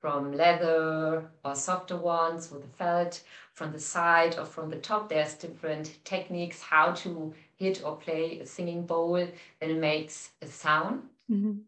from 0.00 0.32
leather 0.32 1.30
or 1.44 1.54
softer 1.54 1.96
ones 1.96 2.50
with 2.50 2.64
a 2.64 2.68
felt 2.68 3.22
from 3.54 3.72
the 3.72 3.80
side 3.80 4.38
or 4.38 4.44
from 4.44 4.70
the 4.70 4.76
top, 4.76 5.08
there's 5.08 5.34
different 5.34 6.04
techniques 6.04 6.60
how 6.60 6.92
to 6.92 7.34
hit 7.56 7.82
or 7.84 7.96
play 7.96 8.38
a 8.38 8.46
singing 8.46 8.86
bowl. 8.86 9.14
Then 9.14 9.70
it 9.70 9.78
makes 9.78 10.30
a 10.42 10.46
sound. 10.46 11.02
Mm-hmm 11.30 11.62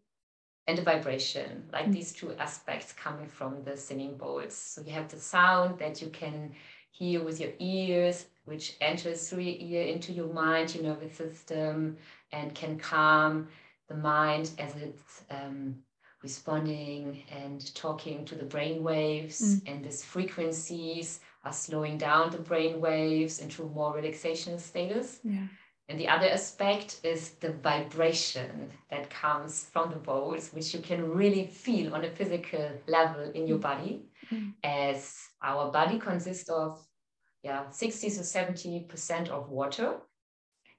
and 0.69 0.77
the 0.77 0.83
vibration, 0.83 1.65
like 1.73 1.87
mm. 1.87 1.93
these 1.93 2.13
two 2.13 2.33
aspects 2.35 2.93
coming 2.93 3.27
from 3.27 3.65
the 3.65 3.75
singing 3.77 4.17
bowls. 4.19 4.55
So 4.55 4.83
you 4.83 4.93
have 4.93 5.09
the 5.09 5.19
sound 5.19 5.79
that 5.79 6.03
you 6.03 6.09
can 6.09 6.53
hear 6.91 7.25
with 7.25 7.41
your 7.41 7.53
ears, 7.59 8.27
which 8.45 8.77
enters 8.83 9.29
through 9.29 9.45
your 9.45 9.57
ear 9.59 9.87
into 9.89 10.13
your 10.13 10.31
mind, 10.33 10.75
your 10.75 10.85
nervous 10.85 11.17
system, 11.17 11.97
and 12.33 12.55
can 12.55 12.79
calm 12.79 13.49
the 13.89 13.95
mind 13.95 14.51
as 14.59 14.77
it's 14.77 15.23
um, 15.31 15.77
responding 16.23 17.23
and 17.31 17.75
talking 17.75 18.27
to 18.27 18.35
the 18.35 18.45
brain 18.45 18.83
waves. 18.83 19.41
Mm. 19.41 19.73
And 19.73 19.85
these 19.85 20.05
frequencies 20.05 21.21
are 21.45 21.53
slowing 21.53 21.97
down 21.97 22.31
the 22.31 22.39
brain 22.39 22.79
waves 22.79 23.39
into 23.39 23.63
more 23.65 23.95
relaxation 23.95 24.59
status. 24.59 25.21
Yeah. 25.25 25.47
And 25.89 25.99
the 25.99 26.09
other 26.09 26.29
aspect 26.29 27.01
is 27.03 27.31
the 27.41 27.53
vibration 27.53 28.71
that 28.91 29.09
comes 29.09 29.65
from 29.73 29.91
the 29.91 29.97
bowls, 29.97 30.51
which 30.53 30.75
you 30.75 30.81
can 30.81 31.11
really 31.11 31.47
feel 31.47 31.95
on 31.95 32.05
a 32.05 32.11
physical 32.11 32.71
level 32.87 33.31
in 33.31 33.47
your 33.47 33.59
body, 33.59 34.03
mm. 34.31 34.53
as 34.63 35.17
our 35.43 35.73
body 35.73 35.99
consists 35.99 36.51
of 36.51 36.85
yeah 37.43 37.71
60 37.71 38.11
to 38.11 38.25
70 38.25 38.81
percent 38.81 39.31
of 39.31 39.49
water, 39.49 39.97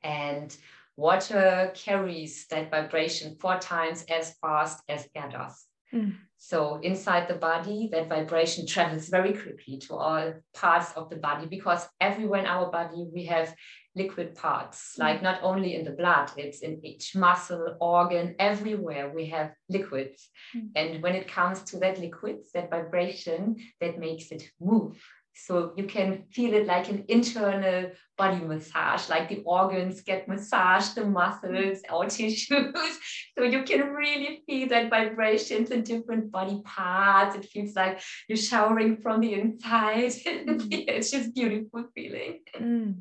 and 0.03 0.55
water 0.95 1.71
carries 1.73 2.45
that 2.47 2.69
vibration 2.69 3.35
four 3.39 3.57
times 3.57 4.05
as 4.09 4.35
fast 4.41 4.83
as 4.87 5.09
air 5.15 5.29
does. 5.29 5.65
Mm. 5.91 6.17
So 6.37 6.79
inside 6.83 7.27
the 7.27 7.35
body, 7.35 7.89
that 7.91 8.09
vibration 8.09 8.67
travels 8.67 9.09
very 9.09 9.33
quickly 9.33 9.77
to 9.79 9.95
all 9.95 10.33
parts 10.53 10.93
of 10.93 11.09
the 11.09 11.15
body 11.15 11.47
because 11.47 11.87
everywhere 11.99 12.41
in 12.41 12.45
our 12.45 12.71
body 12.71 13.07
we 13.13 13.25
have 13.25 13.53
liquid 14.01 14.35
parts, 14.35 14.79
mm. 14.95 14.99
like 15.05 15.21
not 15.21 15.39
only 15.49 15.75
in 15.75 15.83
the 15.85 15.97
blood, 16.01 16.31
it's 16.37 16.59
in 16.67 16.73
each 16.83 17.15
muscle, 17.15 17.65
organ, 17.79 18.35
everywhere 18.39 19.05
we 19.17 19.25
have 19.35 19.49
liquids. 19.69 20.29
Mm. 20.55 20.69
And 20.75 21.03
when 21.03 21.15
it 21.15 21.27
comes 21.27 21.57
to 21.69 21.79
that 21.79 21.99
liquids, 21.99 22.51
that 22.53 22.69
vibration, 22.69 23.57
that 23.81 23.99
makes 23.99 24.31
it 24.31 24.43
move. 24.59 24.97
So 25.45 25.73
you 25.77 25.85
can 25.85 26.23
feel 26.31 26.53
it 26.53 26.65
like 26.65 26.89
an 26.89 27.05
internal 27.07 27.91
body 28.17 28.43
massage, 28.43 29.07
like 29.09 29.29
the 29.29 29.41
organs 29.45 30.01
get 30.01 30.27
massaged, 30.27 30.95
the 30.95 31.05
muscles, 31.05 31.79
our 31.89 32.07
tissues. 32.07 32.47
so 33.37 33.43
you 33.43 33.63
can 33.63 33.87
really 33.87 34.43
feel 34.45 34.67
that 34.69 34.89
vibrations 34.89 35.71
in 35.71 35.83
different 35.83 36.31
body 36.31 36.61
parts. 36.65 37.35
It 37.37 37.45
feels 37.45 37.75
like 37.75 38.01
you're 38.27 38.37
showering 38.37 38.97
from 38.97 39.21
the 39.21 39.33
inside. 39.33 40.13
Mm. 40.39 40.67
it's 40.87 41.11
just 41.11 41.33
beautiful 41.35 41.85
feeling. 41.93 42.39
Mm. 42.55 42.95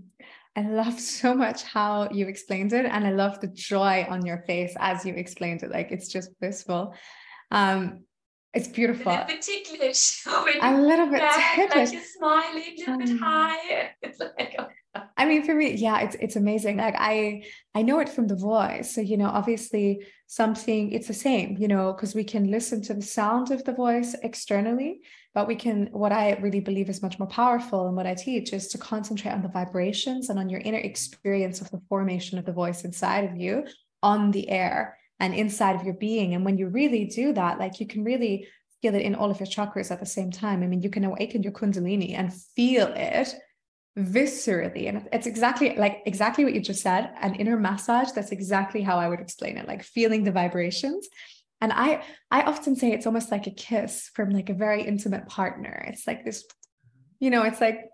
I 0.59 0.63
love 0.63 0.99
so 0.99 1.35
much 1.35 1.63
how 1.63 2.09
you 2.11 2.27
explained 2.27 2.73
it. 2.73 2.85
And 2.85 3.07
I 3.07 3.13
love 3.13 3.41
the 3.41 3.47
joy 3.47 4.05
on 4.11 4.27
your 4.27 4.39
face 4.39 4.75
as 4.81 5.07
you 5.07 5.15
explained 5.15 5.63
it. 5.63 5.71
Like 5.71 5.93
it's 5.93 6.09
just 6.09 6.39
blissful. 6.41 6.95
Um, 7.53 8.05
it's 8.53 8.67
beautiful. 8.67 9.13
A 9.13 9.19
little 9.19 9.27
bit 9.29 9.43
ticklish. 9.43 10.27
a 10.27 10.77
little 10.81 11.07
bit 11.07 11.23
ticklish. 11.55 11.75
Like 11.77 11.93
you're 11.93 12.03
smiling, 12.03 12.65
a 12.65 12.81
little 12.81 12.95
um, 12.95 12.99
bit 12.99 13.21
high. 13.21 13.91
It's 14.03 14.19
like, 14.19 14.57
oh. 14.59 14.67
I 15.17 15.27
mean, 15.27 15.45
for 15.45 15.55
me, 15.55 15.75
yeah, 15.75 16.01
it's 16.01 16.17
it's 16.19 16.37
amazing. 16.37 16.79
Like 16.79 16.97
I 16.99 17.45
I 17.75 17.83
know 17.83 18.01
it 18.01 18.09
from 18.09 18.27
the 18.27 18.35
voice. 18.35 18.93
So, 18.93 19.01
you 19.01 19.17
know, 19.17 19.29
obviously 19.29 20.05
something 20.27 20.93
it's 20.93 21.07
the 21.07 21.15
same, 21.15 21.57
you 21.59 21.69
know, 21.69 21.93
because 21.93 22.17
we 22.17 22.25
can 22.25 22.51
listen 22.51 22.83
to 22.83 22.95
the 22.95 23.03
sound 23.03 23.53
of 23.53 23.63
the 23.63 23.75
voice 23.75 24.17
externally, 24.23 25.03
but 25.39 25.47
we 25.47 25.55
can, 25.55 25.87
what 25.93 26.11
I 26.11 26.33
really 26.41 26.59
believe 26.59 26.89
is 26.89 27.01
much 27.01 27.21
more 27.21 27.29
powerful 27.29 27.87
and 27.87 27.97
what 27.97 28.09
I 28.09 28.15
teach 28.15 28.53
is 28.53 28.67
to 28.71 28.77
concentrate 28.77 29.31
on 29.31 29.41
the 29.41 29.47
vibrations 29.47 30.31
and 30.31 30.37
on 30.37 30.49
your 30.49 30.59
inner 30.59 30.79
experience 30.79 31.61
of 31.61 31.71
the 31.71 31.81
formation 31.89 32.41
of 32.41 32.45
the 32.45 32.53
voice 32.53 32.85
inside 32.85 33.23
of 33.23 33.37
you 33.37 33.65
on 34.03 34.33
the 34.33 34.51
air 34.51 34.99
and 35.21 35.33
inside 35.33 35.77
of 35.77 35.85
your 35.85 35.95
being. 35.95 36.35
And 36.35 36.45
when 36.45 36.59
you 36.59 36.67
really 36.67 37.05
do 37.05 37.33
that, 37.35 37.61
like 37.61 37.79
you 37.79 37.87
can 37.87 38.03
really 38.03 38.49
feel 38.83 38.97
it 38.97 39.03
in 39.03 39.15
all 39.15 39.31
of 39.31 39.39
your 39.39 39.47
chakras 39.47 39.93
at 39.93 40.01
the 40.01 40.07
same 40.07 40.33
time. 40.33 40.65
I 40.65 40.67
mean, 40.67 40.83
you 40.83 40.91
can 40.91 41.05
awaken 41.05 41.45
your 41.45 41.53
Kundalini 41.53 42.19
and 42.19 42.35
feel 42.35 42.89
it 42.97 43.33
viscerally. 43.97 44.89
And 44.89 45.09
it's 45.13 45.29
exactly 45.29 45.77
like 45.77 46.03
exactly 46.05 46.43
what 46.43 46.55
you 46.55 46.61
just 46.61 46.83
said 46.83 47.13
an 47.21 47.37
inner 47.37 47.57
massage. 47.57 48.11
That's 48.11 48.33
exactly 48.33 48.83
how 48.83 48.99
I 48.99 49.07
would 49.07 49.21
explain 49.21 49.57
it, 49.57 49.69
like 49.69 49.85
feeling 49.85 50.25
the 50.25 50.33
vibrations 50.33 51.09
and 51.61 51.73
i 51.73 52.03
i 52.31 52.43
often 52.43 52.77
say 52.77 52.93
it's 52.93 53.07
almost 53.07 53.31
like 53.31 53.47
a 53.47 53.51
kiss 53.51 54.11
from 54.15 54.31
like 54.31 54.51
a 54.51 54.55
very 54.55 54.83
intimate 54.83 55.27
partner. 55.27 55.85
It's 55.89 56.07
like 56.07 56.25
this 56.25 56.45
you 57.21 57.31
know 57.31 57.43
it's 57.43 57.61
like 57.61 57.87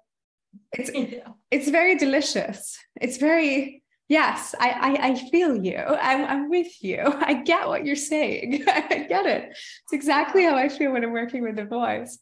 it's 0.73 0.91
yeah. 0.95 1.29
it's 1.51 1.69
very 1.69 1.97
delicious. 1.97 2.79
It's 3.01 3.17
very 3.17 3.83
yes 4.09 4.55
I, 4.61 4.71
I 4.71 5.09
i 5.09 5.15
feel 5.31 5.57
you. 5.57 5.79
I'm 5.79 6.25
i'm 6.25 6.51
with 6.51 6.83
you. 6.83 7.01
I 7.05 7.35
get 7.43 7.69
what 7.69 7.85
you're 7.85 7.97
saying. 7.97 8.65
I 8.69 9.07
get 9.09 9.27
it. 9.27 9.51
It's 9.51 9.93
exactly 9.93 10.45
how 10.45 10.57
i 10.57 10.69
feel 10.69 10.93
when 10.93 11.05
i'm 11.05 11.13
working 11.13 11.43
with 11.43 11.57
the 11.57 11.65
voice. 11.65 12.19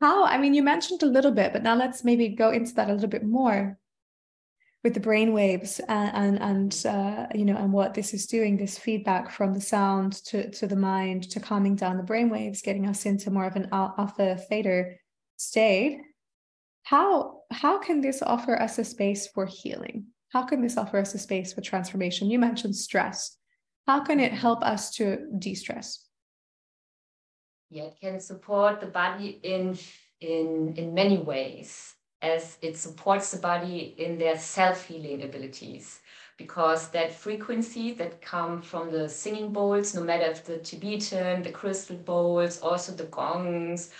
How 0.00 0.24
i 0.24 0.38
mean 0.38 0.54
you 0.54 0.62
mentioned 0.62 1.02
a 1.02 1.06
little 1.06 1.32
bit 1.32 1.52
but 1.52 1.62
now 1.62 1.74
let's 1.74 2.04
maybe 2.04 2.28
go 2.28 2.50
into 2.50 2.74
that 2.74 2.90
a 2.90 2.92
little 2.92 3.08
bit 3.08 3.24
more 3.24 3.78
with 4.84 4.94
the 4.94 5.00
brain 5.00 5.32
waves 5.32 5.80
and 5.88 6.38
and, 6.40 6.42
and 6.42 6.86
uh, 6.86 7.26
you 7.34 7.44
know 7.44 7.56
and 7.56 7.72
what 7.72 7.94
this 7.94 8.14
is 8.14 8.26
doing 8.26 8.56
this 8.56 8.78
feedback 8.78 9.30
from 9.30 9.52
the 9.52 9.60
sound 9.60 10.12
to 10.24 10.48
to 10.50 10.66
the 10.66 10.76
mind 10.76 11.28
to 11.30 11.40
calming 11.40 11.74
down 11.74 11.96
the 11.96 12.02
brain 12.02 12.30
waves 12.30 12.62
getting 12.62 12.86
us 12.86 13.04
into 13.04 13.30
more 13.30 13.46
of 13.46 13.56
an 13.56 13.68
alpha 13.72 14.36
theta 14.48 14.92
state. 15.36 15.98
How 16.84 17.40
how 17.50 17.78
can 17.78 18.00
this 18.00 18.22
offer 18.22 18.60
us 18.60 18.78
a 18.78 18.84
space 18.84 19.26
for 19.26 19.46
healing? 19.46 20.06
How 20.28 20.44
can 20.44 20.62
this 20.62 20.76
offer 20.76 20.98
us 20.98 21.14
a 21.14 21.18
space 21.18 21.52
for 21.52 21.62
transformation? 21.62 22.30
You 22.30 22.38
mentioned 22.38 22.76
stress. 22.76 23.36
How 23.86 24.00
can 24.04 24.20
it 24.20 24.32
help 24.32 24.62
us 24.62 24.90
to 24.96 25.26
de-stress? 25.38 26.04
Yeah 27.70 27.84
it 27.84 27.96
can 28.00 28.20
support 28.20 28.80
the 28.80 28.86
body 28.86 29.40
in 29.42 29.76
in 30.20 30.74
in 30.76 30.94
many 30.94 31.18
ways 31.18 31.95
as 32.22 32.58
it 32.62 32.76
supports 32.76 33.30
the 33.30 33.38
body 33.38 33.94
in 33.98 34.18
their 34.18 34.38
self-healing 34.38 35.22
abilities. 35.22 36.00
Because 36.38 36.88
that 36.90 37.12
frequency 37.12 37.92
that 37.94 38.20
come 38.20 38.60
from 38.60 38.90
the 38.92 39.08
singing 39.08 39.52
bowls 39.52 39.94
no 39.94 40.02
matter 40.02 40.26
if 40.26 40.44
the 40.44 40.58
tibetan 40.58 41.42
the 41.42 41.50
crystal 41.50 41.96
bowls 41.96 42.60
also 42.60 42.92
the 42.92 43.04
gongs 43.04 43.90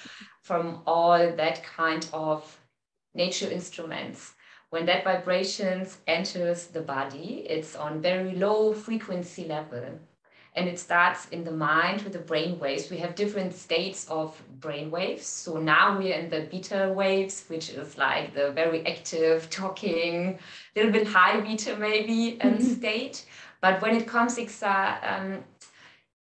from 0.42 0.82
all 0.86 1.18
that 1.18 1.64
kind 1.64 2.06
of 2.12 2.60
nature 3.14 3.50
instruments 3.50 4.34
when 4.68 4.84
that 4.84 5.04
vibrations 5.04 5.98
enters 6.06 6.66
the 6.66 6.82
body 6.82 7.46
it's 7.48 7.74
on 7.74 8.02
very 8.02 8.32
low 8.32 8.74
frequency 8.74 9.46
level 9.46 9.98
and 10.56 10.68
it 10.68 10.78
starts 10.78 11.28
in 11.28 11.44
the 11.44 11.50
mind 11.50 12.00
with 12.02 12.14
the 12.14 12.18
brain 12.18 12.58
waves. 12.58 12.90
We 12.90 12.96
have 12.96 13.14
different 13.14 13.52
states 13.54 14.08
of 14.08 14.42
brain 14.58 14.90
waves. 14.90 15.26
So 15.26 15.58
now 15.58 15.98
we're 15.98 16.14
in 16.14 16.30
the 16.30 16.48
beta 16.50 16.92
waves, 16.96 17.44
which 17.48 17.68
is 17.70 17.98
like 17.98 18.34
the 18.34 18.52
very 18.52 18.84
active, 18.86 19.50
talking, 19.50 20.38
a 20.38 20.38
little 20.74 20.92
bit 20.92 21.06
high 21.06 21.38
beta 21.40 21.76
maybe 21.76 22.40
um, 22.40 22.54
mm-hmm. 22.54 22.62
state. 22.62 23.26
But 23.60 23.82
when 23.82 23.94
it 23.96 24.06
comes, 24.06 24.38
um, 24.62 25.44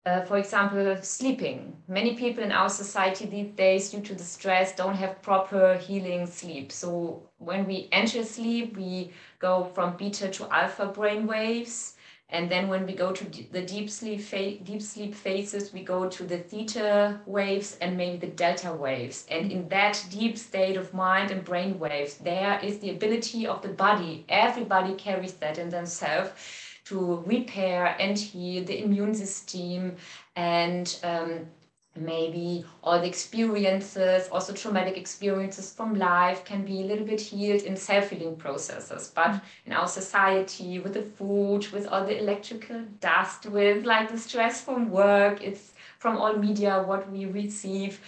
uh, 0.07 0.21
for 0.21 0.37
example, 0.39 0.97
sleeping, 1.03 1.75
many 1.87 2.15
people 2.15 2.43
in 2.43 2.51
our 2.51 2.69
society 2.69 3.27
these 3.27 3.51
days, 3.55 3.91
due 3.91 4.01
to 4.01 4.15
the 4.15 4.23
stress, 4.23 4.75
don't 4.75 4.95
have 4.95 5.21
proper 5.21 5.75
healing 5.75 6.25
sleep. 6.25 6.71
So 6.71 7.21
when 7.37 7.67
we 7.67 7.87
enter 7.91 8.23
sleep, 8.23 8.77
we 8.77 9.11
go 9.37 9.65
from 9.75 9.95
beta 9.95 10.29
to 10.29 10.51
alpha 10.51 10.87
brain 10.87 11.27
waves 11.27 11.96
and 12.29 12.51
then 12.51 12.67
when 12.67 12.85
we 12.85 12.93
go 12.93 13.13
to 13.13 13.23
the 13.51 13.61
deep 13.61 13.89
sleep, 13.89 14.21
deep 14.65 14.81
sleep 14.81 15.15
phases, 15.15 15.71
we 15.71 15.81
go 15.81 16.09
to 16.09 16.23
the 16.25 16.39
theta 16.39 17.21
waves 17.25 17.77
and 17.79 17.95
maybe 17.95 18.17
the 18.17 18.33
delta 18.33 18.73
waves. 18.73 19.25
And 19.31 19.49
in 19.49 19.69
that 19.69 20.03
deep 20.09 20.37
state 20.37 20.75
of 20.75 20.93
mind 20.93 21.31
and 21.31 21.45
brain 21.45 21.79
waves, 21.79 22.15
there 22.15 22.59
is 22.61 22.79
the 22.79 22.89
ability 22.89 23.47
of 23.47 23.61
the 23.61 23.69
body. 23.69 24.25
Everybody 24.27 24.93
carries 24.95 25.33
that 25.33 25.57
in 25.57 25.69
themselves 25.69 26.31
to 26.85 27.23
repair 27.25 27.95
and 27.99 28.17
heal 28.17 28.63
the 28.65 28.83
immune 28.83 29.13
system 29.13 29.95
and 30.35 30.99
um, 31.03 31.47
maybe 31.99 32.65
all 32.83 32.99
the 32.99 33.07
experiences, 33.07 34.27
also 34.29 34.53
traumatic 34.53 34.97
experiences 34.97 35.71
from 35.73 35.95
life, 35.95 36.45
can 36.45 36.63
be 36.65 36.81
a 36.81 36.85
little 36.85 37.05
bit 37.05 37.19
healed 37.21 37.63
in 37.63 37.75
self 37.75 38.09
healing 38.09 38.35
processes. 38.35 39.11
But 39.13 39.41
in 39.65 39.73
our 39.73 39.87
society, 39.87 40.79
with 40.79 40.93
the 40.93 41.03
food, 41.03 41.67
with 41.71 41.87
all 41.87 42.05
the 42.05 42.17
electrical 42.17 42.81
dust, 42.99 43.45
with 43.47 43.85
like 43.85 44.11
the 44.11 44.17
stress 44.17 44.61
from 44.61 44.89
work, 44.91 45.43
it's 45.43 45.73
from 45.99 46.17
all 46.17 46.37
media 46.37 46.83
what 46.83 47.11
we 47.11 47.25
receive. 47.25 47.99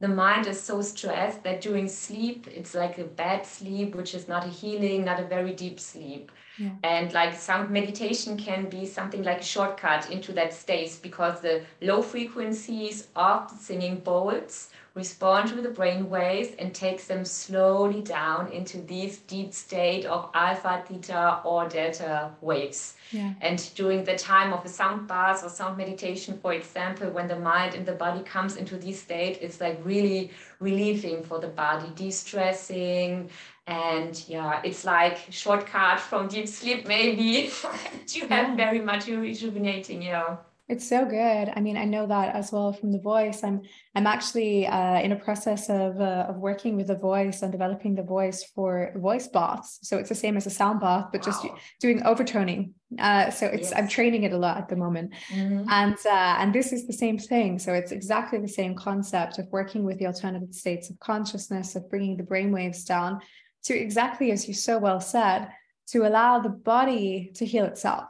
The 0.00 0.08
mind 0.08 0.46
is 0.46 0.60
so 0.60 0.80
stressed 0.82 1.42
that 1.42 1.60
during 1.60 1.88
sleep, 1.88 2.46
it's 2.48 2.74
like 2.74 2.98
a 2.98 3.04
bad 3.04 3.44
sleep, 3.44 3.94
which 3.96 4.14
is 4.14 4.28
not 4.28 4.44
a 4.46 4.48
healing, 4.48 5.04
not 5.04 5.18
a 5.20 5.24
very 5.26 5.52
deep 5.52 5.80
sleep. 5.80 6.30
Yeah. 6.58 6.70
And 6.82 7.12
like 7.12 7.34
sound 7.34 7.70
meditation 7.70 8.36
can 8.36 8.68
be 8.68 8.84
something 8.84 9.22
like 9.22 9.40
a 9.40 9.44
shortcut 9.44 10.10
into 10.10 10.32
that 10.32 10.52
state 10.52 10.98
because 11.02 11.40
the 11.40 11.62
low 11.80 12.02
frequencies 12.02 13.08
of 13.14 13.48
the 13.48 13.56
singing 13.56 14.00
bowls 14.00 14.70
respond 14.98 15.48
to 15.48 15.62
the 15.62 15.68
brain 15.68 16.10
waves 16.10 16.50
and 16.58 16.74
takes 16.74 17.06
them 17.06 17.24
slowly 17.24 18.02
down 18.02 18.50
into 18.50 18.78
this 18.78 19.18
deep 19.18 19.54
state 19.54 20.04
of 20.04 20.28
alpha, 20.34 20.82
theta, 20.86 21.40
or 21.44 21.68
delta 21.68 22.30
waves. 22.40 22.96
Yeah. 23.12 23.32
And 23.40 23.58
during 23.76 24.02
the 24.04 24.16
time 24.16 24.52
of 24.52 24.64
a 24.64 24.68
sound 24.68 25.06
bath 25.06 25.44
or 25.44 25.48
sound 25.48 25.78
meditation, 25.78 26.38
for 26.42 26.52
example, 26.52 27.10
when 27.10 27.28
the 27.28 27.38
mind 27.38 27.74
and 27.74 27.86
the 27.86 27.92
body 27.92 28.22
comes 28.24 28.56
into 28.56 28.76
this 28.76 29.00
state, 29.00 29.38
it's 29.40 29.60
like 29.60 29.78
really 29.84 30.32
relieving 30.60 31.22
for 31.22 31.38
the 31.38 31.48
body, 31.48 31.90
de-stressing. 31.94 33.30
And 33.66 34.24
yeah, 34.28 34.60
it's 34.64 34.84
like 34.84 35.18
shortcut 35.30 36.00
from 36.00 36.28
deep 36.28 36.48
sleep, 36.48 36.86
maybe. 36.86 37.22
you 38.12 38.22
have 38.28 38.30
yeah. 38.30 38.56
very 38.56 38.80
much 38.80 39.06
rejuvenating, 39.06 40.02
yeah. 40.02 40.36
It's 40.68 40.86
so 40.86 41.06
good. 41.06 41.50
I 41.56 41.60
mean, 41.60 41.78
I 41.78 41.86
know 41.86 42.06
that 42.06 42.34
as 42.34 42.52
well 42.52 42.74
from 42.74 42.92
the 42.92 42.98
voice. 42.98 43.42
I'm 43.42 43.62
I'm 43.94 44.06
actually 44.06 44.66
uh, 44.66 45.00
in 45.00 45.12
a 45.12 45.16
process 45.16 45.70
of 45.70 45.98
uh, 45.98 46.26
of 46.28 46.36
working 46.36 46.76
with 46.76 46.88
the 46.88 46.94
voice 46.94 47.40
and 47.40 47.50
developing 47.50 47.94
the 47.94 48.02
voice 48.02 48.44
for 48.54 48.92
voice 48.96 49.28
baths. 49.28 49.78
So 49.82 49.96
it's 49.96 50.10
the 50.10 50.14
same 50.14 50.36
as 50.36 50.46
a 50.46 50.50
sound 50.50 50.80
bath, 50.80 51.06
but 51.10 51.22
wow. 51.22 51.32
just 51.32 51.46
doing 51.80 52.00
overtoning. 52.00 52.72
Uh, 52.98 53.30
so 53.30 53.46
it's 53.46 53.70
yes. 53.70 53.78
I'm 53.78 53.88
training 53.88 54.24
it 54.24 54.32
a 54.32 54.36
lot 54.36 54.58
at 54.58 54.68
the 54.68 54.76
moment, 54.76 55.14
mm-hmm. 55.30 55.64
and 55.70 55.96
uh, 56.04 56.36
and 56.38 56.54
this 56.54 56.74
is 56.74 56.86
the 56.86 56.92
same 56.92 57.16
thing. 57.16 57.58
So 57.58 57.72
it's 57.72 57.92
exactly 57.92 58.38
the 58.38 58.54
same 58.60 58.74
concept 58.74 59.38
of 59.38 59.46
working 59.50 59.84
with 59.84 59.98
the 59.98 60.06
alternative 60.06 60.52
states 60.52 60.90
of 60.90 60.98
consciousness, 60.98 61.76
of 61.76 61.88
bringing 61.88 62.18
the 62.18 62.24
brainwaves 62.24 62.84
down 62.84 63.20
to 63.64 63.74
exactly 63.74 64.32
as 64.32 64.46
you 64.46 64.52
so 64.52 64.76
well 64.76 65.00
said, 65.00 65.48
to 65.92 66.06
allow 66.06 66.40
the 66.40 66.50
body 66.50 67.30
to 67.36 67.46
heal 67.46 67.64
itself 67.64 68.04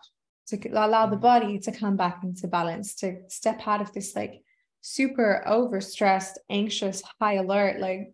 to 0.49 0.69
allow 0.69 1.07
the 1.07 1.17
mm-hmm. 1.17 1.23
body 1.23 1.59
to 1.61 1.73
come 1.73 1.97
back 1.97 2.21
into 2.23 2.49
balance, 2.49 2.95
to 2.97 3.23
step 3.29 3.61
out 3.67 3.81
of 3.81 3.93
this 3.93 4.17
like 4.17 4.43
super 4.81 5.45
overstressed, 5.47 6.39
anxious, 6.49 7.03
high 7.21 7.35
alert, 7.35 7.81
like 7.81 8.13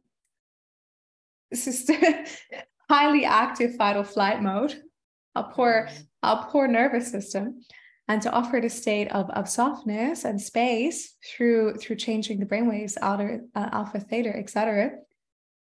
highly 2.91 3.25
active 3.25 3.77
fight 3.77 3.97
or 3.97 4.05
flight 4.05 4.43
mode, 4.43 4.83
a 5.35 5.45
poor, 5.45 5.89
mm-hmm. 5.89 6.03
a 6.23 6.49
poor 6.51 6.67
nervous 6.67 7.11
system. 7.11 7.61
And 8.07 8.21
to 8.21 8.31
offer 8.31 8.59
a 8.59 8.69
state 8.69 9.11
of, 9.13 9.31
of 9.31 9.49
softness 9.49 10.27
and 10.27 10.39
space 10.39 11.17
through 11.25 11.77
through 11.77 11.97
changing 11.97 12.39
the 12.39 12.45
brainwaves, 12.45 12.99
alpha, 13.01 13.39
uh, 13.55 13.69
alpha, 13.73 13.99
theta, 13.99 14.29
etc., 14.37 14.91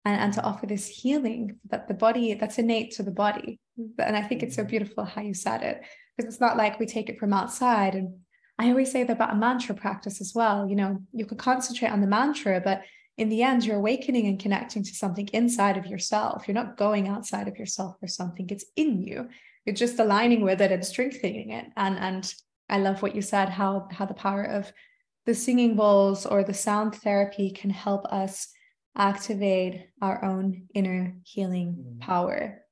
and, 0.04 0.20
and 0.20 0.32
to 0.34 0.42
offer 0.42 0.66
this 0.66 0.86
healing 0.86 1.58
that 1.70 1.88
the 1.88 1.94
body 1.94 2.34
that's 2.34 2.58
innate 2.58 2.90
to 2.96 3.02
the 3.02 3.10
body. 3.10 3.58
And 3.98 4.14
I 4.14 4.20
think 4.20 4.42
it's 4.42 4.56
so 4.56 4.62
mm-hmm. 4.62 4.70
beautiful 4.70 5.04
how 5.04 5.22
you 5.22 5.32
said 5.32 5.62
it 5.62 5.80
because 6.16 6.32
it's 6.32 6.40
not 6.40 6.56
like 6.56 6.78
we 6.78 6.86
take 6.86 7.08
it 7.08 7.18
from 7.18 7.32
outside. 7.32 7.94
And 7.94 8.18
I 8.58 8.68
always 8.68 8.90
say 8.90 9.04
that 9.04 9.12
about 9.12 9.32
a 9.32 9.36
mantra 9.36 9.74
practice 9.74 10.20
as 10.20 10.32
well. 10.34 10.68
You 10.68 10.76
know, 10.76 11.02
you 11.12 11.26
could 11.26 11.38
concentrate 11.38 11.90
on 11.90 12.00
the 12.00 12.06
mantra, 12.06 12.60
but 12.64 12.82
in 13.16 13.28
the 13.28 13.42
end, 13.42 13.64
you're 13.64 13.76
awakening 13.76 14.26
and 14.26 14.40
connecting 14.40 14.82
to 14.82 14.94
something 14.94 15.28
inside 15.32 15.76
of 15.76 15.86
yourself. 15.86 16.46
You're 16.46 16.54
not 16.54 16.76
going 16.76 17.08
outside 17.08 17.48
of 17.48 17.56
yourself 17.56 17.96
for 18.00 18.08
something, 18.08 18.48
it's 18.50 18.64
in 18.76 19.02
you. 19.02 19.28
You're 19.64 19.74
just 19.74 19.98
aligning 19.98 20.42
with 20.42 20.60
it 20.60 20.72
and 20.72 20.84
strengthening 20.84 21.50
it. 21.50 21.66
And 21.76 21.98
and 21.98 22.34
I 22.68 22.78
love 22.78 23.02
what 23.02 23.14
you 23.14 23.22
said, 23.22 23.48
how 23.48 23.88
how 23.90 24.06
the 24.06 24.14
power 24.14 24.44
of 24.44 24.72
the 25.26 25.34
singing 25.34 25.74
bowls 25.74 26.26
or 26.26 26.44
the 26.44 26.54
sound 26.54 26.94
therapy 26.96 27.50
can 27.50 27.70
help 27.70 28.04
us 28.06 28.48
activate 28.96 29.88
our 30.02 30.24
own 30.24 30.66
inner 30.74 31.16
healing 31.24 31.76
mm. 31.78 32.00
power. 32.00 32.62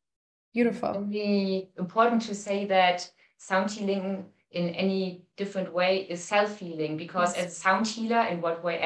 Beautiful. 0.52 1.00
Really 1.00 1.70
important 1.78 2.22
to 2.22 2.34
say 2.34 2.66
that 2.66 3.10
sound 3.42 3.70
healing 3.70 4.24
in 4.52 4.68
any 4.70 5.24
different 5.36 5.72
way 5.72 6.06
is 6.08 6.22
self-healing 6.22 6.96
because 6.96 7.34
yes. 7.34 7.46
as 7.46 7.52
a 7.52 7.54
sound 7.56 7.86
healer 7.86 8.22
in 8.30 8.40
what 8.40 8.62
way 8.62 8.76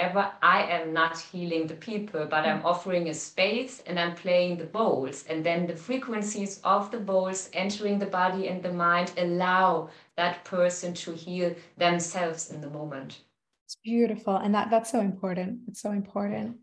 i 0.43 0.63
am 0.63 0.93
not 0.93 1.19
healing 1.19 1.67
the 1.67 1.75
people 1.75 2.25
but 2.25 2.47
i'm 2.47 2.63
mm. 2.63 2.65
offering 2.65 3.09
a 3.09 3.15
space 3.15 3.83
and 3.87 3.99
i'm 3.99 4.15
playing 4.15 4.57
the 4.57 4.65
bowls. 4.65 5.25
And 5.29 5.45
then 5.45 5.67
the 5.67 5.77
frequencies 5.77 6.61
of 6.65 6.91
the 6.91 6.99
bowls 6.99 7.51
entering 7.53 7.99
the 7.99 8.13
body 8.21 8.49
and 8.49 8.63
the 8.63 8.73
mind 8.73 9.13
allow 9.19 9.91
that 10.17 10.45
person 10.45 10.95
to 10.95 11.13
heal 11.13 11.55
themselves 11.77 12.51
in 12.51 12.61
the 12.61 12.71
moment. 12.71 13.21
It's 13.67 13.77
beautiful. 13.85 14.37
And 14.37 14.55
that 14.55 14.71
that's 14.71 14.91
so 14.91 15.01
important. 15.01 15.61
It's 15.69 15.83
so 15.83 15.91
important 15.91 16.57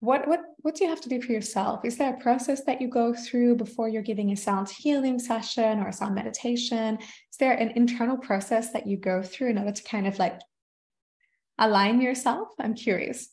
what 0.00 0.28
what 0.28 0.40
what 0.58 0.74
do 0.74 0.84
you 0.84 0.90
have 0.90 1.00
to 1.00 1.08
do 1.08 1.20
for 1.20 1.32
yourself 1.32 1.84
is 1.84 1.96
there 1.96 2.14
a 2.14 2.20
process 2.20 2.62
that 2.64 2.80
you 2.80 2.88
go 2.88 3.14
through 3.14 3.56
before 3.56 3.88
you're 3.88 4.02
giving 4.02 4.30
a 4.30 4.36
sound 4.36 4.68
healing 4.68 5.18
session 5.18 5.80
or 5.80 5.88
a 5.88 5.92
sound 5.92 6.14
meditation 6.14 6.98
is 7.00 7.36
there 7.38 7.52
an 7.52 7.70
internal 7.70 8.16
process 8.16 8.72
that 8.72 8.86
you 8.86 8.96
go 8.96 9.22
through 9.22 9.50
in 9.50 9.58
order 9.58 9.72
to 9.72 9.82
kind 9.82 10.06
of 10.06 10.18
like 10.18 10.38
align 11.58 12.00
yourself 12.00 12.48
i'm 12.60 12.74
curious 12.74 13.30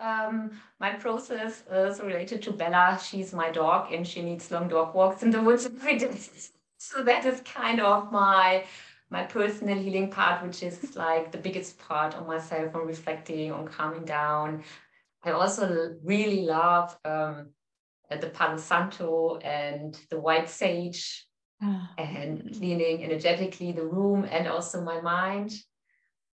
um, 0.00 0.52
my 0.78 0.92
process 0.92 1.62
is 1.70 2.00
related 2.00 2.40
to 2.44 2.52
Bella. 2.52 2.98
She's 3.04 3.34
my 3.34 3.50
dog 3.50 3.92
and 3.92 4.06
she 4.06 4.22
needs 4.22 4.50
long 4.50 4.66
dog 4.66 4.94
walks 4.94 5.22
in 5.22 5.30
the 5.30 5.42
woods 5.42 5.66
every 5.66 5.98
day. 5.98 6.18
So 6.78 7.02
that 7.02 7.26
is 7.26 7.42
kind 7.42 7.80
of 7.80 8.10
my 8.10 8.64
my 9.10 9.24
personal 9.24 9.76
healing 9.76 10.10
part, 10.10 10.42
which 10.42 10.62
is 10.62 10.96
like 10.96 11.32
the 11.32 11.38
biggest 11.38 11.78
part 11.78 12.14
of 12.14 12.26
myself 12.26 12.74
on 12.74 12.86
reflecting, 12.86 13.52
on 13.52 13.66
calming 13.66 14.04
down, 14.04 14.62
I 15.22 15.32
also 15.32 15.96
really 16.02 16.42
love 16.42 16.96
um, 17.04 17.50
the 18.10 18.28
Palo 18.28 18.56
Santo 18.56 19.36
and 19.36 19.98
the 20.10 20.18
white 20.18 20.48
sage 20.48 21.26
oh. 21.62 21.88
and 21.98 22.54
cleaning 22.56 23.04
energetically 23.04 23.72
the 23.72 23.84
room 23.84 24.26
and 24.30 24.48
also 24.48 24.80
my 24.82 25.00
mind. 25.00 25.52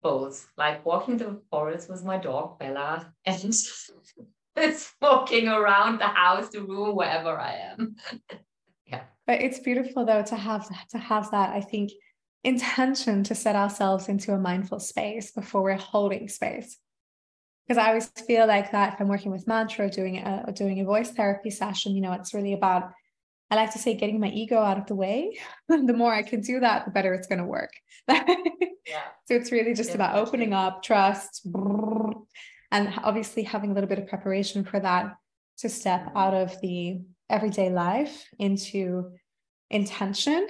Both 0.03 0.47
like 0.59 0.85
walking 0.85 1.17
the 1.17 1.41
forest 1.51 1.89
with 1.89 2.05
my 2.05 2.19
dog 2.19 2.59
Bella 2.59 3.11
and 3.25 3.55
it's 4.57 4.93
walking 5.01 5.49
around 5.49 5.99
the 5.99 6.07
house, 6.07 6.51
the 6.51 6.63
room, 6.63 6.95
wherever 6.95 7.39
I 7.39 7.53
am. 7.73 7.97
yeah. 8.87 9.05
But 9.27 9.41
it's 9.41 9.61
beautiful 9.61 10.05
though 10.05 10.23
to 10.23 10.37
have 10.37 10.69
to 10.91 10.99
have 10.99 11.31
that. 11.31 11.55
I 11.55 11.63
think 11.63 11.91
intention 12.45 13.25
to 13.25 13.35
set 13.35 13.57
ourselves 13.57 14.11
into 14.11 14.35
a 14.35 14.39
mindful 14.39 14.79
space 14.79 15.31
before 15.31 15.63
we're 15.63 15.77
holding 15.77 16.29
space 16.29 16.77
because 17.67 17.79
I 17.79 17.89
always 17.89 18.09
feel 18.27 18.47
like 18.47 18.73
that 18.73 18.95
if 18.95 19.01
I'm 19.01 19.09
working 19.09 19.33
with 19.33 19.47
mantra 19.47 19.87
or 19.87 19.89
doing 19.89 20.19
a 20.19 20.53
doing 20.53 20.81
a 20.81 20.85
voice 20.85 21.11
therapy 21.11 21.51
session, 21.51 21.95
you 21.95 22.03
know, 22.03 22.13
it's 22.13 22.35
really 22.35 22.53
about 22.53 22.93
I 23.51 23.57
like 23.57 23.73
to 23.73 23.79
say 23.79 23.95
getting 23.95 24.21
my 24.21 24.29
ego 24.29 24.59
out 24.59 24.79
of 24.79 24.87
the 24.87 24.95
way. 24.95 25.39
the 25.69 25.93
more 25.93 26.13
I 26.13 26.23
can 26.23 26.41
do 26.41 26.61
that, 26.61 26.85
the 26.85 26.91
better 26.91 27.15
it's 27.15 27.29
going 27.29 27.39
to 27.39 27.45
work. 27.45 27.71
yeah. 28.09 29.05
So 29.27 29.35
it's 29.35 29.53
really 29.53 29.75
just 29.75 29.91
yeah, 29.91 29.97
about 29.97 30.17
opening 30.17 30.53
up, 30.53 30.83
trust, 30.83 31.47
and 32.71 32.93
obviously 33.03 33.43
having 33.43 33.71
a 33.71 33.75
little 33.75 33.89
bit 33.89 33.99
of 33.99 34.09
preparation 34.09 34.65
for 34.65 34.81
that 34.81 35.15
to 35.59 35.69
step 35.69 36.11
out 36.17 36.35
of 36.35 36.61
the 36.61 37.01
everyday 37.31 37.71
life 37.71 38.27
into 38.39 39.13
intention 39.71 40.47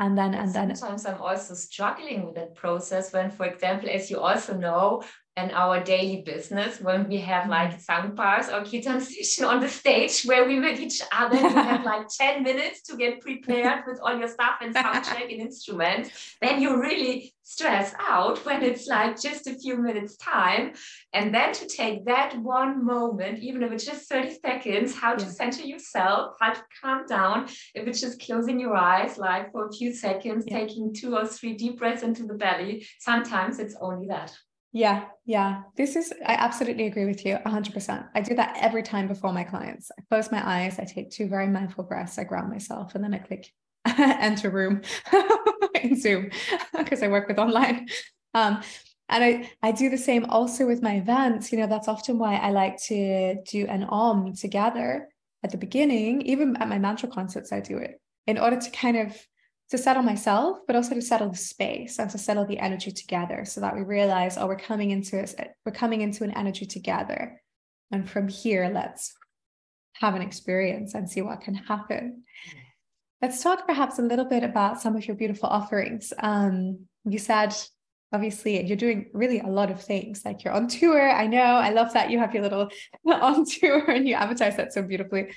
and 0.00 0.16
then 0.16 0.34
and 0.34 0.52
then 0.52 0.74
sometimes 0.74 1.06
i'm 1.06 1.20
also 1.20 1.54
struggling 1.54 2.26
with 2.26 2.34
that 2.34 2.54
process 2.56 3.12
when 3.12 3.30
for 3.30 3.46
example 3.46 3.88
as 3.88 4.10
you 4.10 4.18
also 4.18 4.56
know 4.56 5.02
in 5.36 5.50
our 5.52 5.82
daily 5.84 6.22
business 6.22 6.80
when 6.80 7.06
we 7.06 7.18
have 7.18 7.42
mm-hmm. 7.42 7.50
like 7.50 7.80
sound 7.80 8.16
baths 8.16 8.48
or 8.48 8.64
kirtan 8.64 9.00
session 9.00 9.44
on 9.52 9.60
the 9.60 9.68
stage 9.68 10.22
where 10.22 10.46
we 10.46 10.58
meet 10.58 10.80
each 10.80 11.00
other 11.12 11.36
you 11.36 11.48
have 11.48 11.84
like 11.84 12.08
10 12.18 12.42
minutes 12.42 12.82
to 12.82 12.96
get 12.96 13.20
prepared 13.20 13.84
with 13.86 14.00
all 14.02 14.18
your 14.18 14.28
stuff 14.28 14.56
and 14.60 14.72
sound 14.72 15.04
check 15.04 15.30
and 15.30 15.40
instruments 15.40 16.36
then 16.40 16.60
you 16.60 16.80
really 16.80 17.32
stress 17.50 17.92
out 17.98 18.38
when 18.46 18.62
it's 18.62 18.86
like 18.86 19.20
just 19.20 19.46
a 19.48 19.54
few 19.54 19.76
minutes 19.76 20.16
time 20.16 20.72
and 21.12 21.34
then 21.34 21.52
to 21.52 21.66
take 21.66 22.04
that 22.04 22.38
one 22.38 22.84
moment 22.84 23.40
even 23.40 23.62
if 23.62 23.72
it's 23.72 23.84
just 23.84 24.08
30 24.08 24.36
seconds 24.44 24.94
how 24.94 25.14
to 25.14 25.26
center 25.26 25.62
yourself 25.62 26.36
how 26.40 26.52
to 26.52 26.62
calm 26.80 27.04
down 27.06 27.46
if 27.74 27.88
it's 27.88 28.00
just 28.00 28.20
closing 28.20 28.60
your 28.60 28.76
eyes 28.76 29.18
like 29.18 29.50
for 29.50 29.66
a 29.66 29.72
few 29.72 29.92
seconds 29.92 30.44
yeah. 30.46 30.60
taking 30.60 30.94
two 30.94 31.16
or 31.16 31.26
three 31.26 31.54
deep 31.54 31.78
breaths 31.78 32.04
into 32.04 32.24
the 32.24 32.34
belly 32.34 32.86
sometimes 33.00 33.58
it's 33.58 33.76
only 33.80 34.06
that 34.06 34.32
yeah, 34.72 35.06
yeah. 35.26 35.62
This 35.76 35.96
is, 35.96 36.12
I 36.24 36.34
absolutely 36.34 36.86
agree 36.86 37.04
with 37.04 37.26
you 37.26 37.38
100%. 37.44 38.08
I 38.14 38.20
do 38.20 38.36
that 38.36 38.56
every 38.60 38.84
time 38.84 39.08
before 39.08 39.32
my 39.32 39.42
clients. 39.42 39.90
I 39.98 40.02
close 40.08 40.30
my 40.30 40.40
eyes, 40.48 40.78
I 40.78 40.84
take 40.84 41.10
two 41.10 41.26
very 41.26 41.48
mindful 41.48 41.82
breaths, 41.82 42.20
I 42.20 42.22
ground 42.22 42.52
myself, 42.52 42.94
and 42.94 43.02
then 43.02 43.12
I 43.12 43.18
click 43.18 43.50
enter 43.98 44.48
room 44.48 44.82
in 45.84 46.00
Zoom 46.00 46.30
because 46.76 47.02
I 47.02 47.08
work 47.08 47.28
with 47.28 47.38
online. 47.38 47.88
Um, 48.34 48.62
and 49.08 49.24
I, 49.24 49.50
I 49.62 49.72
do 49.72 49.90
the 49.90 49.98
same 49.98 50.24
also 50.26 50.66
with 50.66 50.82
my 50.82 50.94
events. 50.94 51.50
You 51.50 51.58
know, 51.58 51.66
that's 51.66 51.88
often 51.88 52.18
why 52.18 52.36
I 52.36 52.50
like 52.50 52.80
to 52.84 53.42
do 53.42 53.66
an 53.66 53.84
om 53.84 54.34
together 54.34 55.08
at 55.42 55.50
the 55.50 55.58
beginning, 55.58 56.22
even 56.22 56.56
at 56.56 56.68
my 56.68 56.78
mantra 56.78 57.08
concerts, 57.08 57.52
I 57.52 57.60
do 57.60 57.78
it 57.78 58.00
in 58.26 58.38
order 58.38 58.60
to 58.60 58.70
kind 58.70 58.96
of 58.96 59.16
to 59.70 59.78
settle 59.78 60.02
myself, 60.02 60.58
but 60.66 60.74
also 60.74 60.94
to 60.94 61.02
settle 61.02 61.28
the 61.28 61.36
space 61.36 61.98
and 61.98 62.10
to 62.10 62.18
settle 62.18 62.44
the 62.44 62.58
energy 62.58 62.90
together 62.90 63.44
so 63.44 63.60
that 63.60 63.74
we 63.74 63.82
realize, 63.82 64.36
oh, 64.36 64.46
we're 64.46 64.56
coming 64.56 64.90
into 64.90 65.18
it, 65.18 65.34
we're 65.64 65.72
coming 65.72 66.00
into 66.00 66.24
an 66.24 66.32
energy 66.32 66.66
together. 66.66 67.40
And 67.92 68.08
from 68.08 68.28
here, 68.28 68.70
let's 68.72 69.14
have 69.94 70.14
an 70.14 70.22
experience 70.22 70.94
and 70.94 71.08
see 71.08 71.22
what 71.22 71.40
can 71.40 71.54
happen. 71.54 72.24
Let's 73.22 73.42
talk 73.42 73.66
perhaps 73.66 73.98
a 73.98 74.02
little 74.02 74.24
bit 74.24 74.42
about 74.42 74.80
some 74.80 74.96
of 74.96 75.06
your 75.06 75.16
beautiful 75.16 75.48
offerings. 75.48 76.12
Um, 76.18 76.86
you 77.04 77.18
said 77.18 77.54
obviously 78.12 78.64
you're 78.64 78.76
doing 78.76 79.08
really 79.12 79.40
a 79.40 79.46
lot 79.46 79.70
of 79.70 79.82
things 79.82 80.22
like 80.24 80.42
you're 80.42 80.54
on 80.54 80.66
tour. 80.66 81.10
I 81.10 81.26
know 81.26 81.38
i 81.38 81.70
love 81.70 81.92
that 81.92 82.10
you 82.10 82.18
have 82.18 82.34
your 82.34 82.42
little 82.42 82.68
on 83.06 83.44
tour 83.44 83.90
and 83.90 84.08
you 84.08 84.14
advertise 84.14 84.56
that 84.56 84.72
so 84.72 84.82
beautifully. 84.82 85.32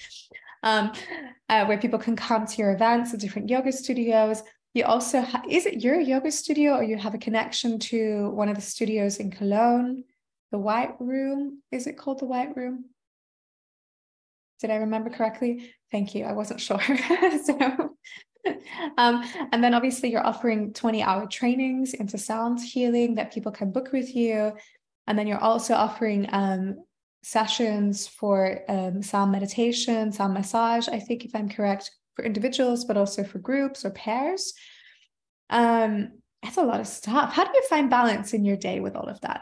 Um, 0.64 0.94
uh, 1.50 1.66
where 1.66 1.78
people 1.78 2.00
can 2.00 2.16
come 2.16 2.48
to 2.48 2.58
your 2.58 2.72
events 2.72 3.14
at 3.14 3.20
different 3.20 3.50
yoga 3.50 3.72
studios. 3.74 4.42
You 4.74 4.86
also 4.86 5.22
ha- 5.22 5.44
is 5.50 5.66
it 5.66 5.84
your 5.84 6.00
yoga 6.00 6.32
studio 6.32 6.76
or 6.78 6.84
you 6.84 6.98
have 6.98 7.14
a 7.14 7.18
connection 7.18 7.80
to 7.80 8.30
one 8.30 8.48
of 8.48 8.56
the 8.56 8.62
studios 8.62 9.18
in 9.18 9.30
cologne? 9.30 10.06
The 10.52 10.58
white 10.58 10.96
room? 11.00 11.62
Is 11.72 11.86
it 11.86 11.98
called 11.98 12.20
the 12.20 12.26
white 12.26 12.56
room 12.56 12.86
did 14.64 14.72
i 14.72 14.78
remember 14.78 15.12
correctly 15.12 15.72
thank 15.92 16.16
you 16.16 16.24
i 16.24 16.32
wasn't 16.32 16.60
sure 16.60 16.80
so 17.46 17.94
um, 18.98 19.24
and 19.52 19.64
then 19.64 19.74
obviously 19.74 20.12
you're 20.12 20.26
offering 20.26 20.74
20 20.74 21.02
hour 21.02 21.28
trainings 21.28 21.94
into 21.94 22.18
sound 22.18 22.60
healing 22.62 23.16
that 23.16 23.34
people 23.34 23.52
can 23.52 23.72
book 23.72 23.92
with 23.92 24.16
you. 24.16 24.54
And 25.08 25.18
then 25.18 25.28
you're 25.28 25.40
also 25.40 25.74
offering 25.74 26.28
um, 26.32 26.78
sessions 27.24 28.08
for 28.08 28.60
um, 28.68 29.02
sound 29.02 29.32
meditation, 29.32 30.12
sound 30.12 30.34
massage, 30.34 30.88
I 30.88 31.00
think, 31.00 31.26
if 31.26 31.36
I'm 31.36 31.50
correct, 31.50 31.92
for 32.16 32.26
individuals, 32.26 32.86
but 32.86 32.98
also 32.98 33.24
for 33.24 33.40
groups 33.40 33.86
or 33.86 33.92
pairs. 33.92 34.54
Um, 35.50 36.14
that's 36.42 36.58
a 36.58 36.64
lot 36.64 36.80
of 36.80 36.88
stuff. 36.88 37.34
How 37.34 37.46
do 37.46 37.52
you 37.54 37.64
find 37.70 37.90
balance 37.90 38.34
in 38.34 38.46
your 38.46 38.58
day 38.58 38.80
with 38.80 38.96
all 38.96 39.08
of 39.08 39.20
that? 39.22 39.42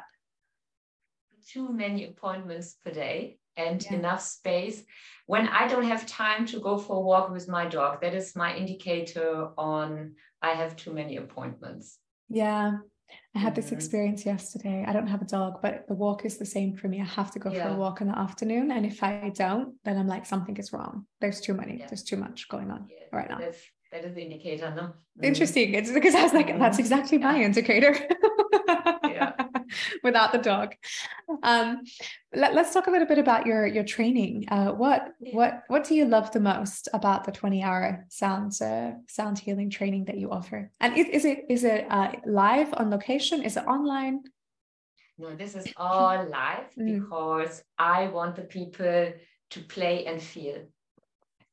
Too 1.48 1.72
many 1.72 2.06
appointments 2.06 2.76
per 2.84 2.92
day 2.92 3.40
and 3.58 3.84
yeah. 3.84 3.94
enough 3.98 4.22
space. 4.22 4.84
When 5.26 5.48
I 5.48 5.68
don't 5.68 5.86
have 5.86 6.06
time 6.06 6.46
to 6.48 6.60
go 6.60 6.78
for 6.78 6.98
a 6.98 7.00
walk 7.00 7.30
with 7.30 7.48
my 7.48 7.66
dog, 7.66 8.02
that 8.02 8.14
is 8.14 8.36
my 8.36 8.56
indicator 8.56 9.50
on 9.58 10.16
I 10.42 10.52
have 10.52 10.76
too 10.76 10.94
many 10.94 11.18
appointments. 11.18 12.00
Yeah. 12.30 12.78
I 13.36 13.40
had 13.40 13.56
this 13.56 13.72
experience 13.72 14.26
yesterday. 14.26 14.86
I 14.88 14.94
don't 14.94 15.08
have 15.08 15.22
a 15.22 15.26
dog, 15.26 15.62
but 15.62 15.86
the 15.88 15.94
walk 15.94 16.26
is 16.26 16.38
the 16.38 16.46
same 16.46 16.76
for 16.76 16.88
me. 16.88 17.02
I 17.02 17.06
have 17.06 17.32
to 17.32 17.40
go 17.40 17.52
yeah. 17.52 17.68
for 17.68 17.76
a 17.76 17.78
walk 17.78 18.02
in 18.02 18.08
the 18.08 18.18
afternoon. 18.18 18.72
And 18.72 18.86
if 18.86 19.04
I 19.04 19.32
don't, 19.36 19.76
then 19.84 19.98
I'm 19.98 20.08
like, 20.08 20.26
something 20.26 20.56
is 20.58 20.74
wrong. 20.74 21.06
There's 21.20 21.42
too 21.42 21.54
many, 21.54 21.80
yeah. 21.80 21.88
there's 21.88 22.04
too 22.04 22.18
much 22.18 22.48
going 22.50 22.72
on 22.72 22.88
right 23.12 23.30
now. 23.30 23.38
That's, 23.38 23.60
that 23.92 24.06
is 24.06 24.16
the 24.16 24.22
indicator, 24.22 24.74
no? 24.74 24.82
Mm-hmm. 24.82 25.24
Interesting. 25.26 25.74
It's 25.74 25.92
because 25.92 26.16
I 26.16 26.24
was 26.24 26.34
like, 26.34 26.48
that's 26.48 26.76
mm-hmm. 26.76 26.80
exactly 26.80 27.18
my 27.18 27.42
indicator. 27.42 27.96
without 30.04 30.32
the 30.32 30.38
dog. 30.38 30.76
Um, 31.44 31.84
let, 32.34 32.56
us 32.58 32.74
talk 32.74 32.88
a 32.88 32.92
little 32.92 33.08
bit 33.08 33.18
about 33.18 33.46
your 33.46 33.66
your 33.66 33.84
training. 33.84 34.46
Uh, 34.50 34.72
what 34.72 35.14
what 35.32 35.64
what 35.68 35.84
do 35.84 35.96
you 35.96 36.06
love 36.06 36.32
the 36.32 36.40
most 36.40 36.88
about 36.94 37.24
the 37.24 37.32
twenty 37.32 37.64
hour 37.64 38.06
sound 38.10 38.54
uh, 38.62 38.92
sound 39.08 39.40
healing 39.40 39.70
training 39.70 40.06
that 40.06 40.18
you 40.18 40.32
offer? 40.32 40.72
And 40.80 40.98
is, 40.98 41.08
is 41.08 41.26
it 41.26 41.46
is 41.50 41.64
it 41.64 41.86
uh, 41.90 42.12
live 42.26 42.74
on 42.74 42.90
location? 42.90 43.44
Is 43.44 43.58
it 43.58 43.66
online? 43.66 44.24
No, 45.18 45.36
this 45.36 45.56
is 45.56 45.68
all 45.78 46.28
live 46.30 46.74
mm. 46.80 47.00
because 47.00 47.64
I 47.78 48.08
want 48.08 48.36
the 48.36 48.44
people 48.44 49.14
to 49.52 49.60
play 49.62 50.06
and 50.06 50.22
feel. 50.22 50.64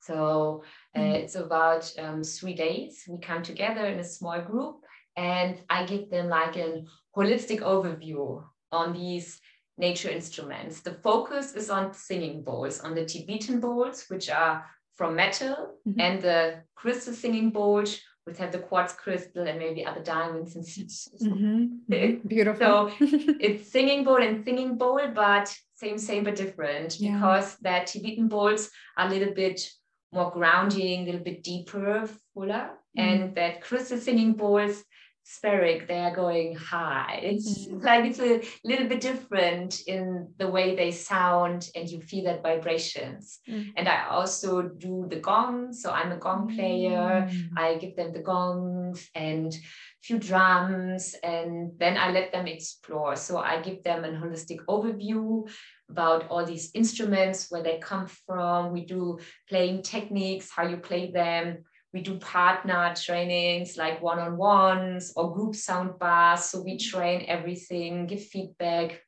So 0.00 0.62
uh, 0.96 1.00
mm. 1.00 1.14
it's 1.14 1.34
about 1.34 1.92
um, 1.98 2.22
three 2.22 2.54
days. 2.54 3.04
We 3.06 3.18
come 3.18 3.42
together 3.42 3.84
in 3.84 3.98
a 3.98 4.04
small 4.04 4.40
group 4.40 4.84
and 5.18 5.58
I 5.68 5.84
give 5.84 6.10
them 6.10 6.28
like 6.28 6.56
an 6.56 6.86
holistic 7.16 7.60
overview 7.60 8.44
on 8.70 8.92
these 8.92 9.40
nature 9.76 10.10
instruments. 10.10 10.80
The 10.80 10.94
focus 10.94 11.54
is 11.54 11.70
on 11.70 11.92
singing 11.92 12.42
bowls, 12.42 12.80
on 12.80 12.94
the 12.94 13.04
Tibetan 13.04 13.58
bowls, 13.58 14.04
which 14.08 14.30
are 14.30 14.64
from 14.94 15.16
metal, 15.16 15.74
mm-hmm. 15.86 16.00
and 16.00 16.22
the 16.22 16.62
crystal 16.76 17.12
singing 17.12 17.50
bowls, 17.50 18.00
which 18.24 18.38
have 18.38 18.52
the 18.52 18.58
quartz 18.58 18.92
crystal 18.92 19.48
and 19.48 19.58
maybe 19.58 19.84
other 19.84 20.02
diamonds 20.02 20.54
and 20.54 20.64
mm-hmm. 20.64 22.28
Beautiful. 22.28 22.66
So 22.66 22.92
it's 23.40 23.72
singing 23.72 24.04
bowl 24.04 24.22
and 24.22 24.44
singing 24.44 24.76
bowl, 24.76 25.00
but 25.12 25.52
same, 25.74 25.98
same, 25.98 26.24
but 26.24 26.36
different 26.36 27.00
yeah. 27.00 27.14
because 27.14 27.56
that 27.62 27.88
Tibetan 27.88 28.28
bowls 28.28 28.70
are 28.96 29.08
a 29.08 29.10
little 29.10 29.34
bit 29.34 29.68
more 30.12 30.30
grounding, 30.30 31.02
a 31.02 31.06
little 31.06 31.24
bit 31.24 31.42
deeper, 31.42 32.08
fuller, 32.34 32.70
mm-hmm. 32.96 33.00
and 33.00 33.34
that 33.34 33.62
crystal 33.62 33.98
singing 33.98 34.34
bowls 34.34 34.84
spheric 35.28 35.86
they 35.86 35.98
are 35.98 36.14
going 36.14 36.56
high 36.56 37.20
it's 37.22 37.68
mm. 37.68 37.84
like 37.84 38.06
it's 38.06 38.18
a 38.18 38.40
little 38.64 38.88
bit 38.88 38.98
different 38.98 39.82
in 39.86 40.26
the 40.38 40.48
way 40.48 40.74
they 40.74 40.90
sound 40.90 41.68
and 41.74 41.86
you 41.90 42.00
feel 42.00 42.24
that 42.24 42.42
vibrations 42.42 43.40
mm. 43.46 43.70
and 43.76 43.86
i 43.88 44.06
also 44.08 44.62
do 44.62 45.06
the 45.10 45.20
gong 45.20 45.70
so 45.70 45.90
i'm 45.90 46.12
a 46.12 46.16
gong 46.16 46.48
player 46.56 47.28
mm. 47.30 47.48
i 47.58 47.74
give 47.74 47.94
them 47.94 48.10
the 48.14 48.20
gongs 48.20 49.06
and 49.14 49.54
few 50.02 50.18
drums 50.18 51.14
and 51.22 51.72
then 51.78 51.98
i 51.98 52.10
let 52.10 52.32
them 52.32 52.46
explore 52.46 53.14
so 53.14 53.36
i 53.36 53.60
give 53.60 53.82
them 53.84 54.04
a 54.04 54.08
holistic 54.08 54.60
overview 54.66 55.46
about 55.90 56.26
all 56.28 56.44
these 56.46 56.70
instruments 56.72 57.50
where 57.50 57.62
they 57.62 57.78
come 57.78 58.06
from 58.26 58.72
we 58.72 58.86
do 58.86 59.18
playing 59.46 59.82
techniques 59.82 60.50
how 60.50 60.66
you 60.66 60.78
play 60.78 61.10
them 61.10 61.58
we 61.92 62.02
do 62.02 62.18
partner 62.18 62.94
trainings 62.94 63.76
like 63.76 64.02
one-on-ones 64.02 65.12
or 65.16 65.32
group 65.34 65.54
sound 65.54 65.98
baths. 65.98 66.50
So 66.50 66.62
we 66.62 66.78
train 66.78 67.24
everything, 67.28 68.06
give 68.06 68.22
feedback, 68.24 69.00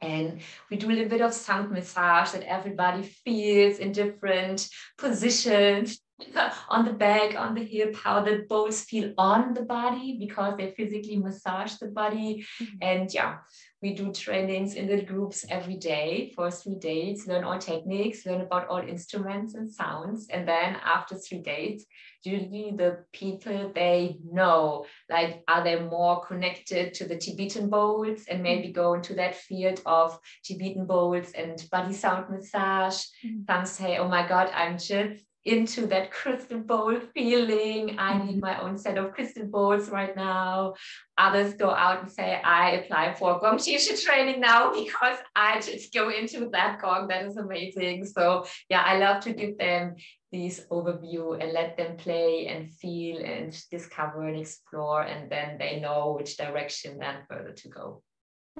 and 0.00 0.40
we 0.70 0.76
do 0.76 0.88
a 0.88 0.92
little 0.92 1.08
bit 1.08 1.22
of 1.22 1.32
sound 1.32 1.70
massage 1.70 2.32
that 2.32 2.42
everybody 2.42 3.02
feels 3.02 3.78
in 3.78 3.92
different 3.92 4.68
positions 4.98 6.00
on 6.68 6.84
the 6.84 6.92
back, 6.92 7.34
on 7.34 7.54
the 7.54 7.64
hip, 7.64 7.96
how 7.96 8.22
the 8.22 8.44
bows 8.48 8.82
feel 8.82 9.12
on 9.18 9.54
the 9.54 9.62
body 9.62 10.16
because 10.18 10.54
they 10.56 10.70
physically 10.76 11.18
massage 11.18 11.74
the 11.74 11.88
body. 11.88 12.46
Mm-hmm. 12.60 12.76
And 12.82 13.14
yeah, 13.14 13.38
we 13.82 13.94
do 13.94 14.12
trainings 14.12 14.74
in 14.74 14.86
the 14.86 15.02
groups 15.02 15.44
every 15.50 15.76
day 15.76 16.32
for 16.34 16.50
three 16.50 16.76
days, 16.76 17.26
learn 17.26 17.44
all 17.44 17.58
techniques, 17.58 18.24
learn 18.26 18.42
about 18.42 18.68
all 18.68 18.78
instruments 18.78 19.54
and 19.54 19.70
sounds. 19.70 20.28
And 20.30 20.46
then 20.46 20.76
after 20.84 21.16
three 21.16 21.40
days, 21.40 21.84
usually 22.24 22.74
the 22.76 23.04
people 23.12 23.72
they 23.74 24.16
know, 24.24 24.86
like, 25.08 25.42
are 25.48 25.62
they 25.62 25.78
more 25.80 26.24
connected 26.24 26.94
to 26.94 27.06
the 27.06 27.16
Tibetan 27.16 27.68
bowls 27.70 28.24
and 28.28 28.42
maybe 28.42 28.72
go 28.72 28.94
into 28.94 29.14
that 29.14 29.34
field 29.34 29.80
of 29.86 30.18
Tibetan 30.44 30.86
bowls 30.86 31.32
and 31.32 31.62
body 31.70 31.92
sound 31.92 32.30
massage? 32.30 33.04
Mm-hmm. 33.24 33.44
Some 33.46 33.66
say, 33.66 33.98
oh 33.98 34.08
my 34.08 34.26
God, 34.26 34.50
I'm 34.54 34.78
just 34.78 35.24
into 35.44 35.86
that 35.86 36.10
crystal 36.10 36.58
bowl 36.58 36.98
feeling. 37.14 37.98
I 37.98 38.18
need 38.18 38.36
mm-hmm. 38.36 38.40
my 38.40 38.60
own 38.60 38.78
set 38.78 38.96
of 38.96 39.12
crystal 39.12 39.46
bowls 39.46 39.90
right 39.90 40.16
now. 40.16 40.74
Others 41.18 41.54
go 41.54 41.70
out 41.70 42.02
and 42.02 42.10
say, 42.10 42.40
I 42.42 42.72
apply 42.72 43.14
for 43.14 43.38
Gong 43.40 43.58
Shisha 43.58 44.02
training 44.02 44.40
now 44.40 44.72
because 44.72 45.18
I 45.36 45.60
just 45.60 45.92
go 45.92 46.08
into 46.10 46.48
that 46.52 46.80
Gong. 46.80 47.08
That 47.08 47.26
is 47.26 47.36
amazing. 47.36 48.06
So, 48.06 48.46
yeah, 48.68 48.82
I 48.82 48.98
love 48.98 49.22
to 49.24 49.32
give 49.32 49.58
them 49.58 49.96
this 50.32 50.62
overview 50.70 51.40
and 51.40 51.52
let 51.52 51.76
them 51.76 51.96
play 51.96 52.46
and 52.46 52.72
feel 52.72 53.24
and 53.24 53.56
discover 53.70 54.26
and 54.26 54.40
explore. 54.40 55.02
And 55.02 55.30
then 55.30 55.58
they 55.58 55.78
know 55.78 56.16
which 56.18 56.36
direction 56.36 56.98
then 56.98 57.18
further 57.28 57.52
to 57.52 57.68
go. 57.68 58.02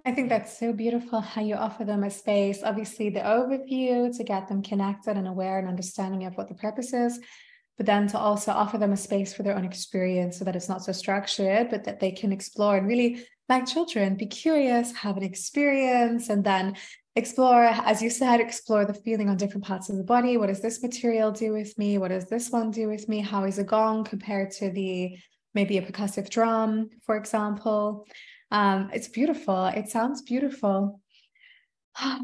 I 0.02 0.12
think 0.12 0.28
that's 0.28 0.58
so 0.58 0.72
beautiful 0.72 1.20
how 1.20 1.40
you 1.40 1.54
offer 1.54 1.84
them 1.84 2.02
a 2.02 2.10
space. 2.10 2.62
Obviously, 2.62 3.10
the 3.10 3.20
overview 3.20 4.14
to 4.16 4.24
get 4.24 4.48
them 4.48 4.62
connected 4.62 5.16
and 5.16 5.28
aware 5.28 5.58
and 5.58 5.68
understanding 5.68 6.24
of 6.24 6.34
what 6.34 6.48
the 6.48 6.54
purpose 6.54 6.92
is, 6.92 7.20
but 7.76 7.86
then 7.86 8.08
to 8.08 8.18
also 8.18 8.50
offer 8.50 8.76
them 8.76 8.92
a 8.92 8.96
space 8.96 9.32
for 9.32 9.44
their 9.44 9.56
own 9.56 9.64
experience 9.64 10.38
so 10.38 10.44
that 10.44 10.56
it's 10.56 10.68
not 10.68 10.82
so 10.82 10.92
structured, 10.92 11.70
but 11.70 11.84
that 11.84 12.00
they 12.00 12.10
can 12.10 12.32
explore 12.32 12.76
and 12.76 12.88
really, 12.88 13.24
like 13.48 13.66
children, 13.66 14.16
be 14.16 14.26
curious, 14.26 14.92
have 14.96 15.16
an 15.16 15.22
experience, 15.22 16.28
and 16.28 16.42
then 16.44 16.74
explore, 17.14 17.64
as 17.64 18.02
you 18.02 18.10
said, 18.10 18.40
explore 18.40 18.84
the 18.84 18.94
feeling 18.94 19.28
on 19.28 19.36
different 19.36 19.64
parts 19.64 19.88
of 19.88 19.96
the 19.96 20.02
body. 20.02 20.36
What 20.36 20.48
does 20.48 20.60
this 20.60 20.82
material 20.82 21.30
do 21.30 21.52
with 21.52 21.78
me? 21.78 21.98
What 21.98 22.08
does 22.08 22.26
this 22.26 22.50
one 22.50 22.72
do 22.72 22.88
with 22.88 23.08
me? 23.08 23.20
How 23.20 23.44
is 23.44 23.58
a 23.58 23.64
gong 23.64 24.02
compared 24.04 24.50
to 24.52 24.70
the 24.70 25.16
maybe 25.54 25.78
a 25.78 25.82
percussive 25.82 26.28
drum, 26.28 26.90
for 27.06 27.16
example? 27.16 28.06
Um, 28.50 28.90
it's 28.92 29.08
beautiful. 29.08 29.66
It 29.66 29.88
sounds 29.88 30.22
beautiful. 30.22 31.00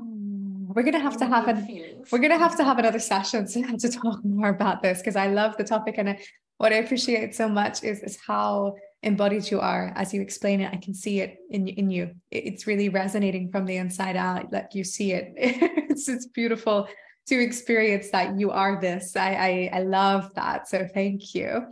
we're 0.75 0.83
gonna 0.83 1.01
have 1.01 1.17
to 1.17 1.27
have 1.27 1.49
an 1.49 2.05
we're 2.11 2.19
gonna 2.19 2.39
have 2.39 2.57
to 2.57 2.65
have 2.65 2.79
another 2.79 2.99
session 2.99 3.47
to, 3.53 3.77
to 3.77 3.89
talk 3.89 4.25
more 4.25 4.49
about 4.49 4.83
this 4.83 4.99
because 4.99 5.17
I 5.17 5.29
love 5.29 5.57
the 5.57 5.65
topic 5.65 5.97
and 5.99 6.11
I, 6.11 6.21
what 6.59 6.73
I 6.73 6.77
appreciate 6.77 7.35
so 7.35 7.49
much 7.49 7.83
is 7.83 8.01
is 8.03 8.19
how 8.27 8.77
embodied 9.03 9.51
you 9.51 9.61
are 9.61 9.93
as 9.97 10.13
you 10.13 10.21
explain 10.21 10.61
it. 10.61 10.71
I 10.73 10.77
can 10.77 10.95
see 10.95 11.21
it 11.21 11.39
in 11.51 11.69
in 11.69 11.91
you. 11.91 12.15
It's 12.31 12.67
really 12.67 12.89
resonating 12.89 13.51
from 13.51 13.65
the 13.65 13.77
inside 13.77 14.17
out. 14.17 14.53
Like 14.53 14.75
you 14.75 14.85
see 14.85 15.13
it. 15.13 15.33
it's 15.37 16.09
it's 16.09 16.27
beautiful 16.27 16.89
to 17.29 17.41
experience 17.41 18.11
that 18.11 18.39
you 18.39 18.51
are 18.51 18.81
this. 18.81 19.17
I 19.17 19.71
I, 19.73 19.79
I 19.79 19.83
love 19.83 20.35
that. 20.35 20.69
So 20.69 20.87
thank 20.93 21.35
you. 21.35 21.67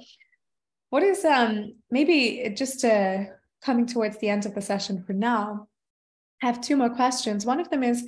What 0.91 1.03
is 1.03 1.25
um 1.25 1.75
maybe 1.91 2.53
just 2.57 2.81
to 2.81 3.38
coming 3.63 3.87
towards 3.87 4.19
the 4.19 4.29
end 4.29 4.47
of 4.47 4.55
the 4.55 4.63
session 4.63 5.03
for 5.03 5.13
now, 5.13 5.69
I 6.43 6.47
have 6.47 6.61
two 6.61 6.77
more 6.77 6.91
questions. 6.91 7.45
One 7.45 7.61
of 7.61 7.71
them 7.71 7.83
is 7.83 8.07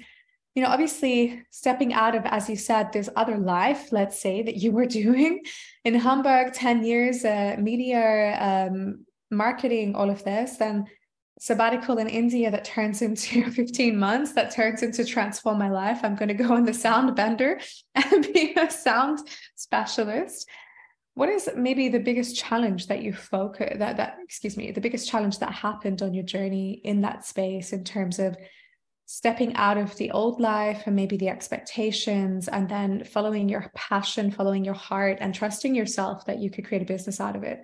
you 0.54 0.62
know, 0.62 0.68
obviously 0.68 1.42
stepping 1.50 1.92
out 1.92 2.14
of, 2.14 2.26
as 2.26 2.48
you 2.48 2.56
said, 2.56 2.92
this 2.92 3.08
other 3.14 3.38
life, 3.38 3.92
let's 3.92 4.18
say, 4.18 4.42
that 4.42 4.56
you 4.56 4.72
were 4.72 4.86
doing 5.02 5.42
in 5.84 5.94
Hamburg, 5.94 6.52
10 6.52 6.84
years, 6.84 7.24
uh, 7.24 7.56
media, 7.58 8.36
um, 8.40 9.06
marketing, 9.30 9.94
all 9.94 10.10
of 10.10 10.24
this, 10.24 10.56
then 10.56 10.86
sabbatical 11.38 11.98
in 11.98 12.08
India 12.08 12.50
that 12.50 12.64
turns 12.64 13.00
into 13.00 13.50
15 13.50 13.96
months, 13.96 14.32
that 14.32 14.50
turns 14.50 14.82
into 14.82 15.04
transform 15.04 15.58
my 15.58 15.70
life. 15.70 16.00
I'm 16.02 16.16
going 16.16 16.28
to 16.28 16.34
go 16.34 16.52
on 16.52 16.64
the 16.64 16.74
sound 16.74 17.14
bender 17.14 17.60
and 17.94 18.32
be 18.32 18.54
a 18.56 18.70
sound 18.70 19.20
specialist. 19.54 20.48
What 21.14 21.28
is 21.28 21.50
maybe 21.56 21.88
the 21.88 21.98
biggest 21.98 22.36
challenge 22.36 22.86
that 22.86 23.02
you 23.02 23.12
focus 23.12 23.76
that 23.78 23.96
that 23.96 24.18
excuse 24.22 24.56
me, 24.56 24.70
the 24.70 24.80
biggest 24.80 25.08
challenge 25.08 25.38
that 25.40 25.52
happened 25.52 26.02
on 26.02 26.14
your 26.14 26.24
journey 26.24 26.80
in 26.84 27.02
that 27.02 27.24
space 27.24 27.72
in 27.72 27.84
terms 27.84 28.18
of 28.18 28.36
stepping 29.12 29.52
out 29.56 29.76
of 29.76 29.96
the 29.96 30.12
old 30.12 30.40
life 30.40 30.84
and 30.86 30.94
maybe 30.94 31.16
the 31.16 31.28
expectations 31.28 32.46
and 32.46 32.68
then 32.68 33.02
following 33.02 33.48
your 33.48 33.68
passion 33.74 34.30
following 34.30 34.64
your 34.64 34.72
heart 34.72 35.18
and 35.20 35.34
trusting 35.34 35.74
yourself 35.74 36.24
that 36.26 36.38
you 36.38 36.48
could 36.48 36.64
create 36.64 36.82
a 36.82 36.86
business 36.86 37.18
out 37.18 37.34
of 37.34 37.42
it 37.42 37.58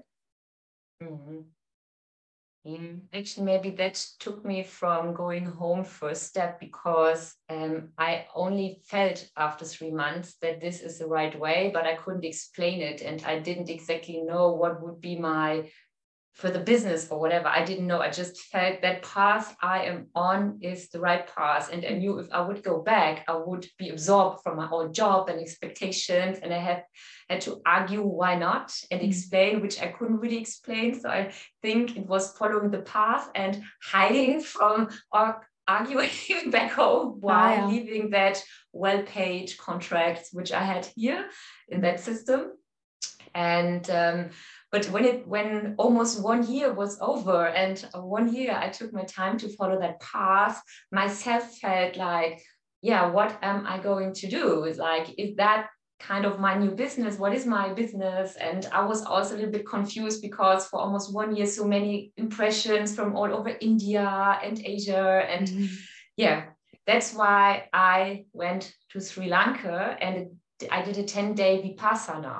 mm-hmm. 1.01 1.43
Mm, 2.67 3.03
actually, 3.15 3.45
maybe 3.45 3.71
that 3.77 3.95
took 4.19 4.45
me 4.45 4.65
from 4.65 5.15
going 5.15 5.47
home 5.47 5.85
first 5.85 6.25
step 6.25 6.59
because 6.59 7.37
um, 7.49 7.91
I 7.97 8.27
only 8.35 8.81
felt 8.85 9.25
after 9.37 9.65
three 9.65 9.93
months 9.93 10.35
that 10.43 10.61
this 10.61 10.81
is 10.81 10.99
the 10.99 11.07
right 11.07 11.39
way, 11.39 11.71
but 11.73 11.87
I 11.87 11.95
couldn't 11.95 12.25
explain 12.25 12.81
it. 12.83 13.03
And 13.03 13.23
I 13.25 13.39
didn't 13.39 13.71
exactly 13.71 14.21
know 14.21 14.53
what 14.53 14.83
would 14.83 15.01
be 15.01 15.17
my 15.17 15.71
for 16.37 16.51
the 16.51 16.61
business 16.61 17.09
or 17.11 17.19
whatever. 17.19 17.49
I 17.49 17.65
didn't 17.65 17.87
know. 17.87 18.03
I 18.03 18.11
just 18.11 18.39
felt 18.39 18.83
that 18.83 19.03
path 19.03 19.57
I 19.63 19.85
am 19.85 20.09
on 20.15 20.59
is 20.61 20.91
the 20.91 21.01
right 21.01 21.27
path. 21.35 21.73
And 21.73 21.83
I 21.85 21.95
knew 21.95 22.19
if 22.19 22.31
I 22.31 22.43
would 22.43 22.63
go 22.63 22.83
back, 22.83 23.25
I 23.27 23.37
would 23.37 23.67
be 23.79 23.89
absorbed 23.89 24.43
from 24.43 24.59
my 24.59 24.69
old 24.69 24.95
job 24.95 25.31
and 25.31 25.41
expectations. 25.41 26.39
And 26.43 26.53
I 26.53 26.59
had 26.59 26.85
had 27.31 27.41
to 27.43 27.63
argue 27.65 28.03
why 28.03 28.37
not 28.37 28.71
and 28.91 29.01
mm. 29.01 29.09
explain, 29.09 29.63
which 29.63 29.81
I 29.81 29.89
couldn't 29.89 30.19
really 30.19 30.37
explain. 30.37 31.01
So 31.01 31.09
I 31.09 31.33
think 31.63 31.97
it 31.97 32.07
was 32.07 32.37
following 32.37 32.71
the 32.71 32.83
path 32.83 33.31
and 33.35 33.63
hiding 33.83 34.41
from 34.53 34.91
or 35.11 35.41
arguing 35.67 36.11
back 36.51 36.71
home 36.73 37.17
while 37.21 37.55
oh, 37.55 37.57
yeah. 37.57 37.67
leaving 37.67 38.11
that 38.11 38.45
well-paid 38.73 39.57
contract 39.59 40.29
which 40.33 40.53
I 40.53 40.63
had 40.63 40.87
here 40.95 41.31
in 41.69 41.81
that 41.81 42.01
system. 42.01 42.53
And 43.35 43.89
um, 43.91 44.31
but 44.77 44.91
when 44.91 45.07
it 45.07 45.27
when 45.27 45.75
almost 45.79 46.23
one 46.23 46.43
year 46.53 46.71
was 46.71 46.99
over 47.01 47.47
and 47.47 47.79
one 47.95 48.29
year 48.35 48.55
i 48.65 48.69
took 48.69 48.93
my 48.93 49.05
time 49.05 49.39
to 49.39 49.49
follow 49.57 49.79
that 49.81 49.99
path 50.01 50.61
myself 50.93 51.45
felt 51.63 51.97
like 51.97 52.43
yeah 52.83 53.07
what 53.07 53.39
am 53.43 53.67
i 53.67 53.79
going 53.79 54.13
to 54.13 54.27
do? 54.29 54.65
Is 54.65 54.77
like 54.77 55.07
is 55.17 55.35
that 55.37 55.69
kind 55.99 56.27
of 56.27 56.39
my 56.39 56.55
new 56.59 56.73
business? 56.73 57.19
What 57.19 57.33
is 57.33 57.47
my 57.47 57.73
business? 57.73 58.37
And 58.49 58.69
i 58.71 58.85
was 58.85 59.03
also 59.03 59.35
a 59.35 59.37
little 59.37 59.57
bit 59.59 59.67
confused 59.67 60.21
because 60.21 60.67
for 60.67 60.79
almost 60.79 61.15
one 61.15 61.35
year 61.35 61.47
so 61.47 61.65
many 61.77 62.13
impressions 62.19 62.95
from 62.95 63.17
all 63.17 63.31
over 63.39 63.53
india 63.71 64.09
and 64.45 64.57
asia 64.75 65.07
and 65.33 65.49
mm-hmm. 65.49 65.75
yeah 66.17 66.39
that's 66.87 67.15
why 67.15 67.43
i 67.73 68.25
went 68.43 68.63
to 68.91 69.01
sri 69.01 69.27
lanka 69.37 69.97
and 70.07 70.17
i 70.71 70.83
did 70.83 70.99
a 70.99 71.03
10 71.03 71.35
day 71.35 71.53
vipassana 71.65 72.37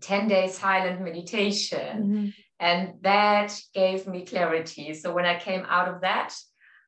10 0.00 0.28
days 0.28 0.58
silent 0.58 1.00
meditation. 1.00 2.02
Mm-hmm. 2.02 2.26
And 2.60 2.94
that 3.02 3.58
gave 3.72 4.06
me 4.06 4.24
clarity. 4.24 4.94
So 4.94 5.12
when 5.12 5.24
I 5.24 5.38
came 5.38 5.64
out 5.68 5.88
of 5.88 6.00
that, 6.00 6.34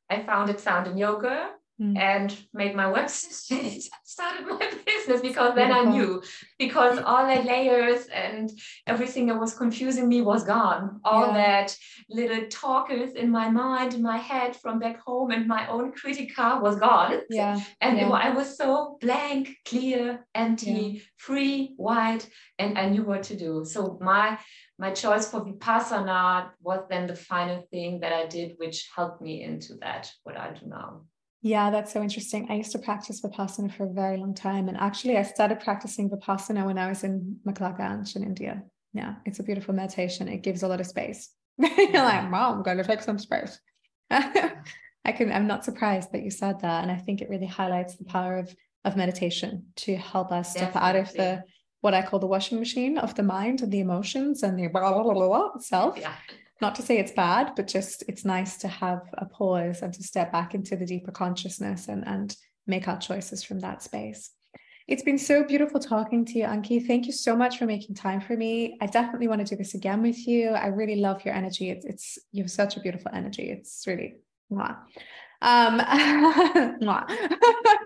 I 0.09 0.23
founded 0.23 0.59
Sound 0.59 0.89
and 0.89 0.99
Yoga 0.99 1.51
mm. 1.81 1.99
and 1.99 2.37
made 2.53 2.75
my 2.75 2.85
website, 2.85 3.85
started 4.05 4.47
my 4.47 4.71
business 4.85 5.21
because 5.21 5.55
then 5.55 5.73
I 5.73 5.85
knew 5.85 6.23
because 6.59 6.99
all 6.99 7.27
the 7.27 7.43
layers 7.43 8.07
and 8.07 8.51
everything 8.87 9.27
that 9.27 9.41
was 9.41 9.55
confusing 9.55 10.09
me 10.09 10.21
was 10.21 10.45
gone. 10.45 11.01
All 11.05 11.29
yeah. 11.29 11.35
that 11.35 11.77
little 12.09 12.47
talkers 12.49 13.13
in 13.13 13.31
my 13.31 13.49
mind, 13.49 13.95
in 13.95 14.03
my 14.03 14.19
head 14.19 14.57
from 14.57 14.79
back 14.79 15.01
home 15.01 15.31
and 15.31 15.47
my 15.47 15.67
own 15.69 15.93
critica 15.93 16.59
was 16.63 16.77
gone. 16.77 17.21
Yeah. 17.31 17.61
And 17.81 17.97
yeah. 17.97 18.09
I 18.09 18.31
was 18.31 18.57
so 18.57 18.99
blank, 19.01 19.57
clear, 19.65 20.27
empty, 20.35 20.71
yeah. 20.71 21.01
free, 21.17 21.75
white, 21.77 22.29
and 22.59 22.77
I 22.77 22.89
knew 22.89 23.05
what 23.05 23.23
to 23.25 23.37
do. 23.37 23.65
So 23.65 23.99
my 24.01 24.39
my 24.79 24.91
choice 24.91 25.31
for 25.31 25.45
vipassana 25.45 26.51
was 26.63 26.81
then 26.89 27.07
the 27.07 27.15
final 27.15 27.63
thing 27.71 28.01
that 28.01 28.13
I 28.13 28.27
did, 28.27 28.55
which 28.57 28.89
helped 28.97 29.21
me 29.21 29.43
into 29.43 29.75
that, 29.83 30.11
what 30.25 30.37
I 30.37 30.53
do 30.53 30.67
now. 30.67 31.03
Yeah, 31.43 31.71
that's 31.71 31.93
so 31.93 32.03
interesting. 32.03 32.47
I 32.51 32.55
used 32.55 32.73
to 32.73 32.79
practice 32.79 33.23
Vipassana 33.23 33.73
for 33.75 33.85
a 33.85 33.93
very 33.93 34.19
long 34.19 34.35
time. 34.35 34.69
And 34.69 34.77
actually, 34.77 35.17
I 35.17 35.23
started 35.23 35.61
practicing 35.61 36.11
Vipassana 36.11 36.67
when 36.67 36.79
I 36.79 36.89
was 36.89 37.03
in 37.03 37.37
McLeod 37.47 37.79
Ganj 37.79 38.15
in 38.17 38.25
India. 38.25 38.63
Yeah, 38.93 39.15
it's 39.25 39.39
a 39.39 39.43
beautiful 39.43 39.75
meditation. 39.75 40.29
It 40.29 40.43
gives 40.43 40.63
a 40.63 40.69
lot 40.69 40.81
of 40.81 40.87
space. 40.87 41.31
You're 41.59 41.93
like, 41.93 42.31
wow, 42.31 42.53
I'm 42.53 42.63
going 42.63 42.77
to 42.77 42.85
take 42.85 43.01
some 43.01 43.19
space. 43.19 43.59
I 44.11 45.13
can, 45.13 45.33
I'm 45.33 45.47
not 45.47 45.65
surprised 45.65 46.13
that 46.13 46.23
you 46.23 46.31
said 46.31 46.61
that. 46.61 46.83
And 46.83 46.93
I 46.93 46.97
think 46.97 47.23
it 47.23 47.31
really 47.31 47.47
highlights 47.47 47.97
the 47.97 48.05
power 48.05 48.37
of, 48.37 48.55
of 48.85 48.97
meditation 48.97 49.67
to 49.77 49.97
help 49.97 50.33
us 50.33 50.51
step 50.51 50.75
Definitely. 50.75 50.89
out 50.89 50.97
of 50.97 51.13
the, 51.15 51.45
what 51.81 51.95
I 51.95 52.03
call 52.03 52.19
the 52.19 52.27
washing 52.27 52.59
machine 52.59 52.99
of 52.99 53.15
the 53.15 53.23
mind 53.23 53.63
and 53.63 53.73
the 53.73 53.81
emotions 53.81 54.43
and 54.43 54.59
the 54.59 54.67
blah, 54.67 54.93
blah, 54.93 55.03
blah, 55.03 55.15
blah, 55.15 55.59
self. 55.59 55.97
Yeah 55.99 56.13
not 56.61 56.75
to 56.77 56.83
say 56.83 56.99
it's 56.99 57.13
bad, 57.13 57.53
but 57.57 57.67
just 57.67 58.05
it's 58.09 58.25
nice 58.25 58.59
to 58.59 58.69
have 58.69 59.03
a 59.15 59.27
pause 59.27 59.83
and 59.83 59.93
to 59.95 60.03
step 60.03 60.33
back 60.33 60.55
into 60.55 60.77
the 60.77 60.87
deeper 60.87 61.13
consciousness 61.13 61.89
and, 61.89 62.07
and 62.07 62.37
make 62.67 62.89
our 62.89 62.99
choices 62.99 63.43
from 63.43 63.61
that 63.61 63.83
space. 63.83 64.31
It's 64.87 65.03
been 65.03 65.19
so 65.19 65.45
beautiful 65.45 65.79
talking 65.79 66.25
to 66.27 66.39
you, 66.39 66.45
Anke. 66.45 66.87
Thank 66.87 67.07
you 67.07 67.13
so 67.13 67.37
much 67.37 67.59
for 67.59 67.65
making 67.65 67.95
time 67.95 68.21
for 68.21 68.37
me. 68.37 68.77
I 68.81 68.87
definitely 68.87 69.29
want 69.29 69.41
to 69.41 69.45
do 69.45 69.57
this 69.57 69.75
again 69.75 70.03
with 70.03 70.27
you. 70.27 70.51
I 70.51 70.67
really 70.67 70.97
love 70.97 71.25
your 71.25 71.33
energy. 71.33 71.71
It's, 71.71 71.85
it's 71.85 72.19
you 72.33 72.43
have 72.43 72.51
such 72.51 72.77
a 72.77 72.81
beautiful 72.81 73.13
energy. 73.15 73.51
It's 73.51 73.85
really 73.87 74.17
mwah. 74.53 74.77
Um, 75.43 75.81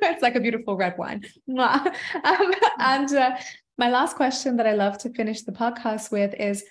it's 0.02 0.22
like 0.22 0.34
a 0.34 0.40
beautiful 0.40 0.76
red 0.76 0.94
wine. 0.98 1.24
Um, 1.56 2.52
and 2.78 3.12
uh, 3.12 3.37
my 3.76 3.90
last 3.90 4.16
question 4.16 4.56
that 4.56 4.66
I 4.66 4.72
love 4.72 4.98
to 4.98 5.10
finish 5.10 5.42
the 5.42 5.52
podcast 5.52 6.10
with 6.10 6.32
is 6.34 6.64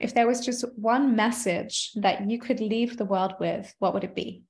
if 0.00 0.14
there 0.14 0.26
was 0.26 0.44
just 0.44 0.64
one 0.76 1.14
message 1.14 1.92
that 1.96 2.28
you 2.28 2.38
could 2.38 2.58
leave 2.58 2.96
the 2.96 3.04
world 3.04 3.34
with, 3.38 3.72
what 3.78 3.92
would 3.92 4.02
it 4.02 4.14
be? 4.14 4.42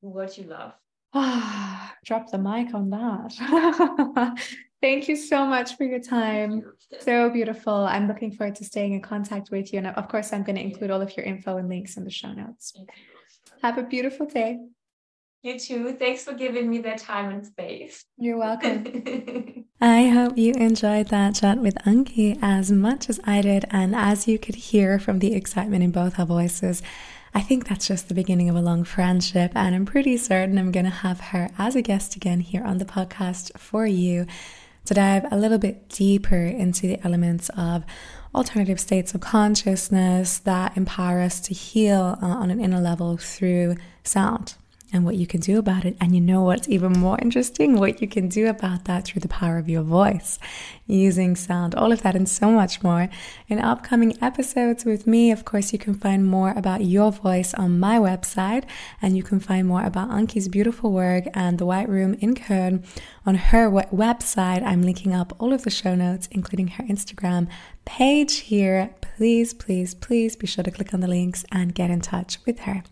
What 0.00 0.38
you 0.38 0.44
love. 0.44 0.74
Ah, 1.12 1.94
drop 2.04 2.30
the 2.30 2.38
mic 2.38 2.72
on 2.72 2.90
that. 2.90 4.38
Thank 4.80 5.08
you 5.08 5.16
so 5.16 5.44
much 5.44 5.76
for 5.76 5.84
your 5.84 5.98
time. 5.98 6.62
So 7.00 7.30
beautiful. 7.30 7.74
I'm 7.74 8.06
looking 8.06 8.30
forward 8.30 8.54
to 8.56 8.64
staying 8.64 8.92
in 8.92 9.02
contact 9.02 9.50
with 9.50 9.72
you. 9.72 9.78
And 9.78 9.88
of 9.88 10.08
course, 10.08 10.32
I'm 10.32 10.44
going 10.44 10.56
to 10.56 10.62
include 10.62 10.92
all 10.92 11.00
of 11.00 11.16
your 11.16 11.26
info 11.26 11.56
and 11.56 11.68
links 11.68 11.96
in 11.96 12.04
the 12.04 12.10
show 12.10 12.32
notes. 12.32 12.74
Have 13.62 13.78
a 13.78 13.82
beautiful 13.82 14.26
day. 14.26 14.58
You 15.42 15.58
too. 15.58 15.92
Thanks 15.94 16.24
for 16.24 16.34
giving 16.34 16.68
me 16.68 16.78
that 16.78 16.98
time 16.98 17.32
and 17.32 17.44
space. 17.44 18.04
You're 18.18 18.38
welcome. 18.38 18.84
I 19.80 20.08
hope 20.08 20.38
you 20.38 20.54
enjoyed 20.54 21.08
that 21.08 21.34
chat 21.34 21.58
with 21.58 21.74
Anke 21.84 22.38
as 22.40 22.72
much 22.72 23.10
as 23.10 23.20
I 23.24 23.42
did. 23.42 23.66
And 23.70 23.94
as 23.94 24.26
you 24.26 24.38
could 24.38 24.54
hear 24.54 24.98
from 24.98 25.18
the 25.18 25.34
excitement 25.34 25.84
in 25.84 25.90
both 25.90 26.18
our 26.18 26.24
voices, 26.24 26.82
I 27.34 27.42
think 27.42 27.68
that's 27.68 27.86
just 27.86 28.08
the 28.08 28.14
beginning 28.14 28.48
of 28.48 28.56
a 28.56 28.62
long 28.62 28.84
friendship. 28.84 29.52
And 29.54 29.74
I'm 29.74 29.84
pretty 29.84 30.16
certain 30.16 30.56
I'm 30.56 30.72
going 30.72 30.86
to 30.86 30.90
have 30.90 31.20
her 31.20 31.50
as 31.58 31.76
a 31.76 31.82
guest 31.82 32.16
again 32.16 32.40
here 32.40 32.64
on 32.64 32.78
the 32.78 32.86
podcast 32.86 33.58
for 33.58 33.84
you 33.86 34.26
to 34.86 34.94
dive 34.94 35.26
a 35.30 35.36
little 35.36 35.58
bit 35.58 35.90
deeper 35.90 36.36
into 36.36 36.86
the 36.86 37.04
elements 37.04 37.50
of 37.50 37.84
alternative 38.34 38.80
states 38.80 39.14
of 39.14 39.20
consciousness 39.20 40.38
that 40.38 40.74
empower 40.78 41.20
us 41.20 41.38
to 41.40 41.52
heal 41.52 42.18
uh, 42.22 42.26
on 42.26 42.50
an 42.50 42.60
inner 42.60 42.80
level 42.80 43.18
through 43.18 43.76
sound 44.04 44.54
and 44.92 45.04
what 45.04 45.16
you 45.16 45.26
can 45.26 45.40
do 45.40 45.58
about 45.58 45.84
it. 45.84 45.96
And 46.00 46.14
you 46.14 46.20
know 46.20 46.42
what's 46.42 46.68
even 46.68 46.92
more 46.92 47.18
interesting? 47.20 47.78
What 47.78 48.00
you 48.00 48.08
can 48.08 48.28
do 48.28 48.48
about 48.48 48.84
that 48.84 49.04
through 49.04 49.20
the 49.20 49.28
power 49.28 49.58
of 49.58 49.68
your 49.68 49.82
voice, 49.82 50.38
using 50.86 51.36
sound, 51.36 51.74
all 51.74 51.92
of 51.92 52.02
that 52.02 52.14
and 52.14 52.28
so 52.28 52.50
much 52.50 52.82
more 52.82 53.08
in 53.48 53.58
upcoming 53.58 54.16
episodes 54.22 54.84
with 54.84 55.06
me. 55.06 55.30
Of 55.30 55.44
course, 55.44 55.72
you 55.72 55.78
can 55.78 55.94
find 55.94 56.24
more 56.24 56.52
about 56.56 56.84
your 56.84 57.10
voice 57.12 57.52
on 57.54 57.80
my 57.80 57.98
website, 57.98 58.64
and 59.02 59.16
you 59.16 59.22
can 59.22 59.40
find 59.40 59.66
more 59.66 59.84
about 59.84 60.10
Anke's 60.10 60.48
beautiful 60.48 60.92
work 60.92 61.24
and 61.34 61.58
the 61.58 61.66
White 61.66 61.88
Room 61.88 62.14
in 62.20 62.34
Köln 62.34 62.84
on 63.24 63.34
her 63.34 63.68
website. 63.70 64.62
I'm 64.62 64.82
linking 64.82 65.12
up 65.12 65.34
all 65.38 65.52
of 65.52 65.62
the 65.62 65.70
show 65.70 65.94
notes, 65.94 66.28
including 66.30 66.68
her 66.68 66.84
Instagram 66.84 67.48
page 67.84 68.38
here. 68.38 68.90
Please, 69.00 69.54
please, 69.54 69.94
please 69.94 70.36
be 70.36 70.46
sure 70.46 70.64
to 70.64 70.70
click 70.70 70.92
on 70.92 71.00
the 71.00 71.08
links 71.08 71.44
and 71.50 71.74
get 71.74 71.90
in 71.90 72.00
touch 72.00 72.38
with 72.44 72.60
her. 72.60 72.82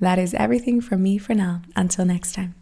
That 0.00 0.18
is 0.18 0.34
everything 0.34 0.80
from 0.80 1.02
me 1.02 1.18
for 1.18 1.34
now. 1.34 1.62
Until 1.74 2.04
next 2.04 2.32
time. 2.32 2.54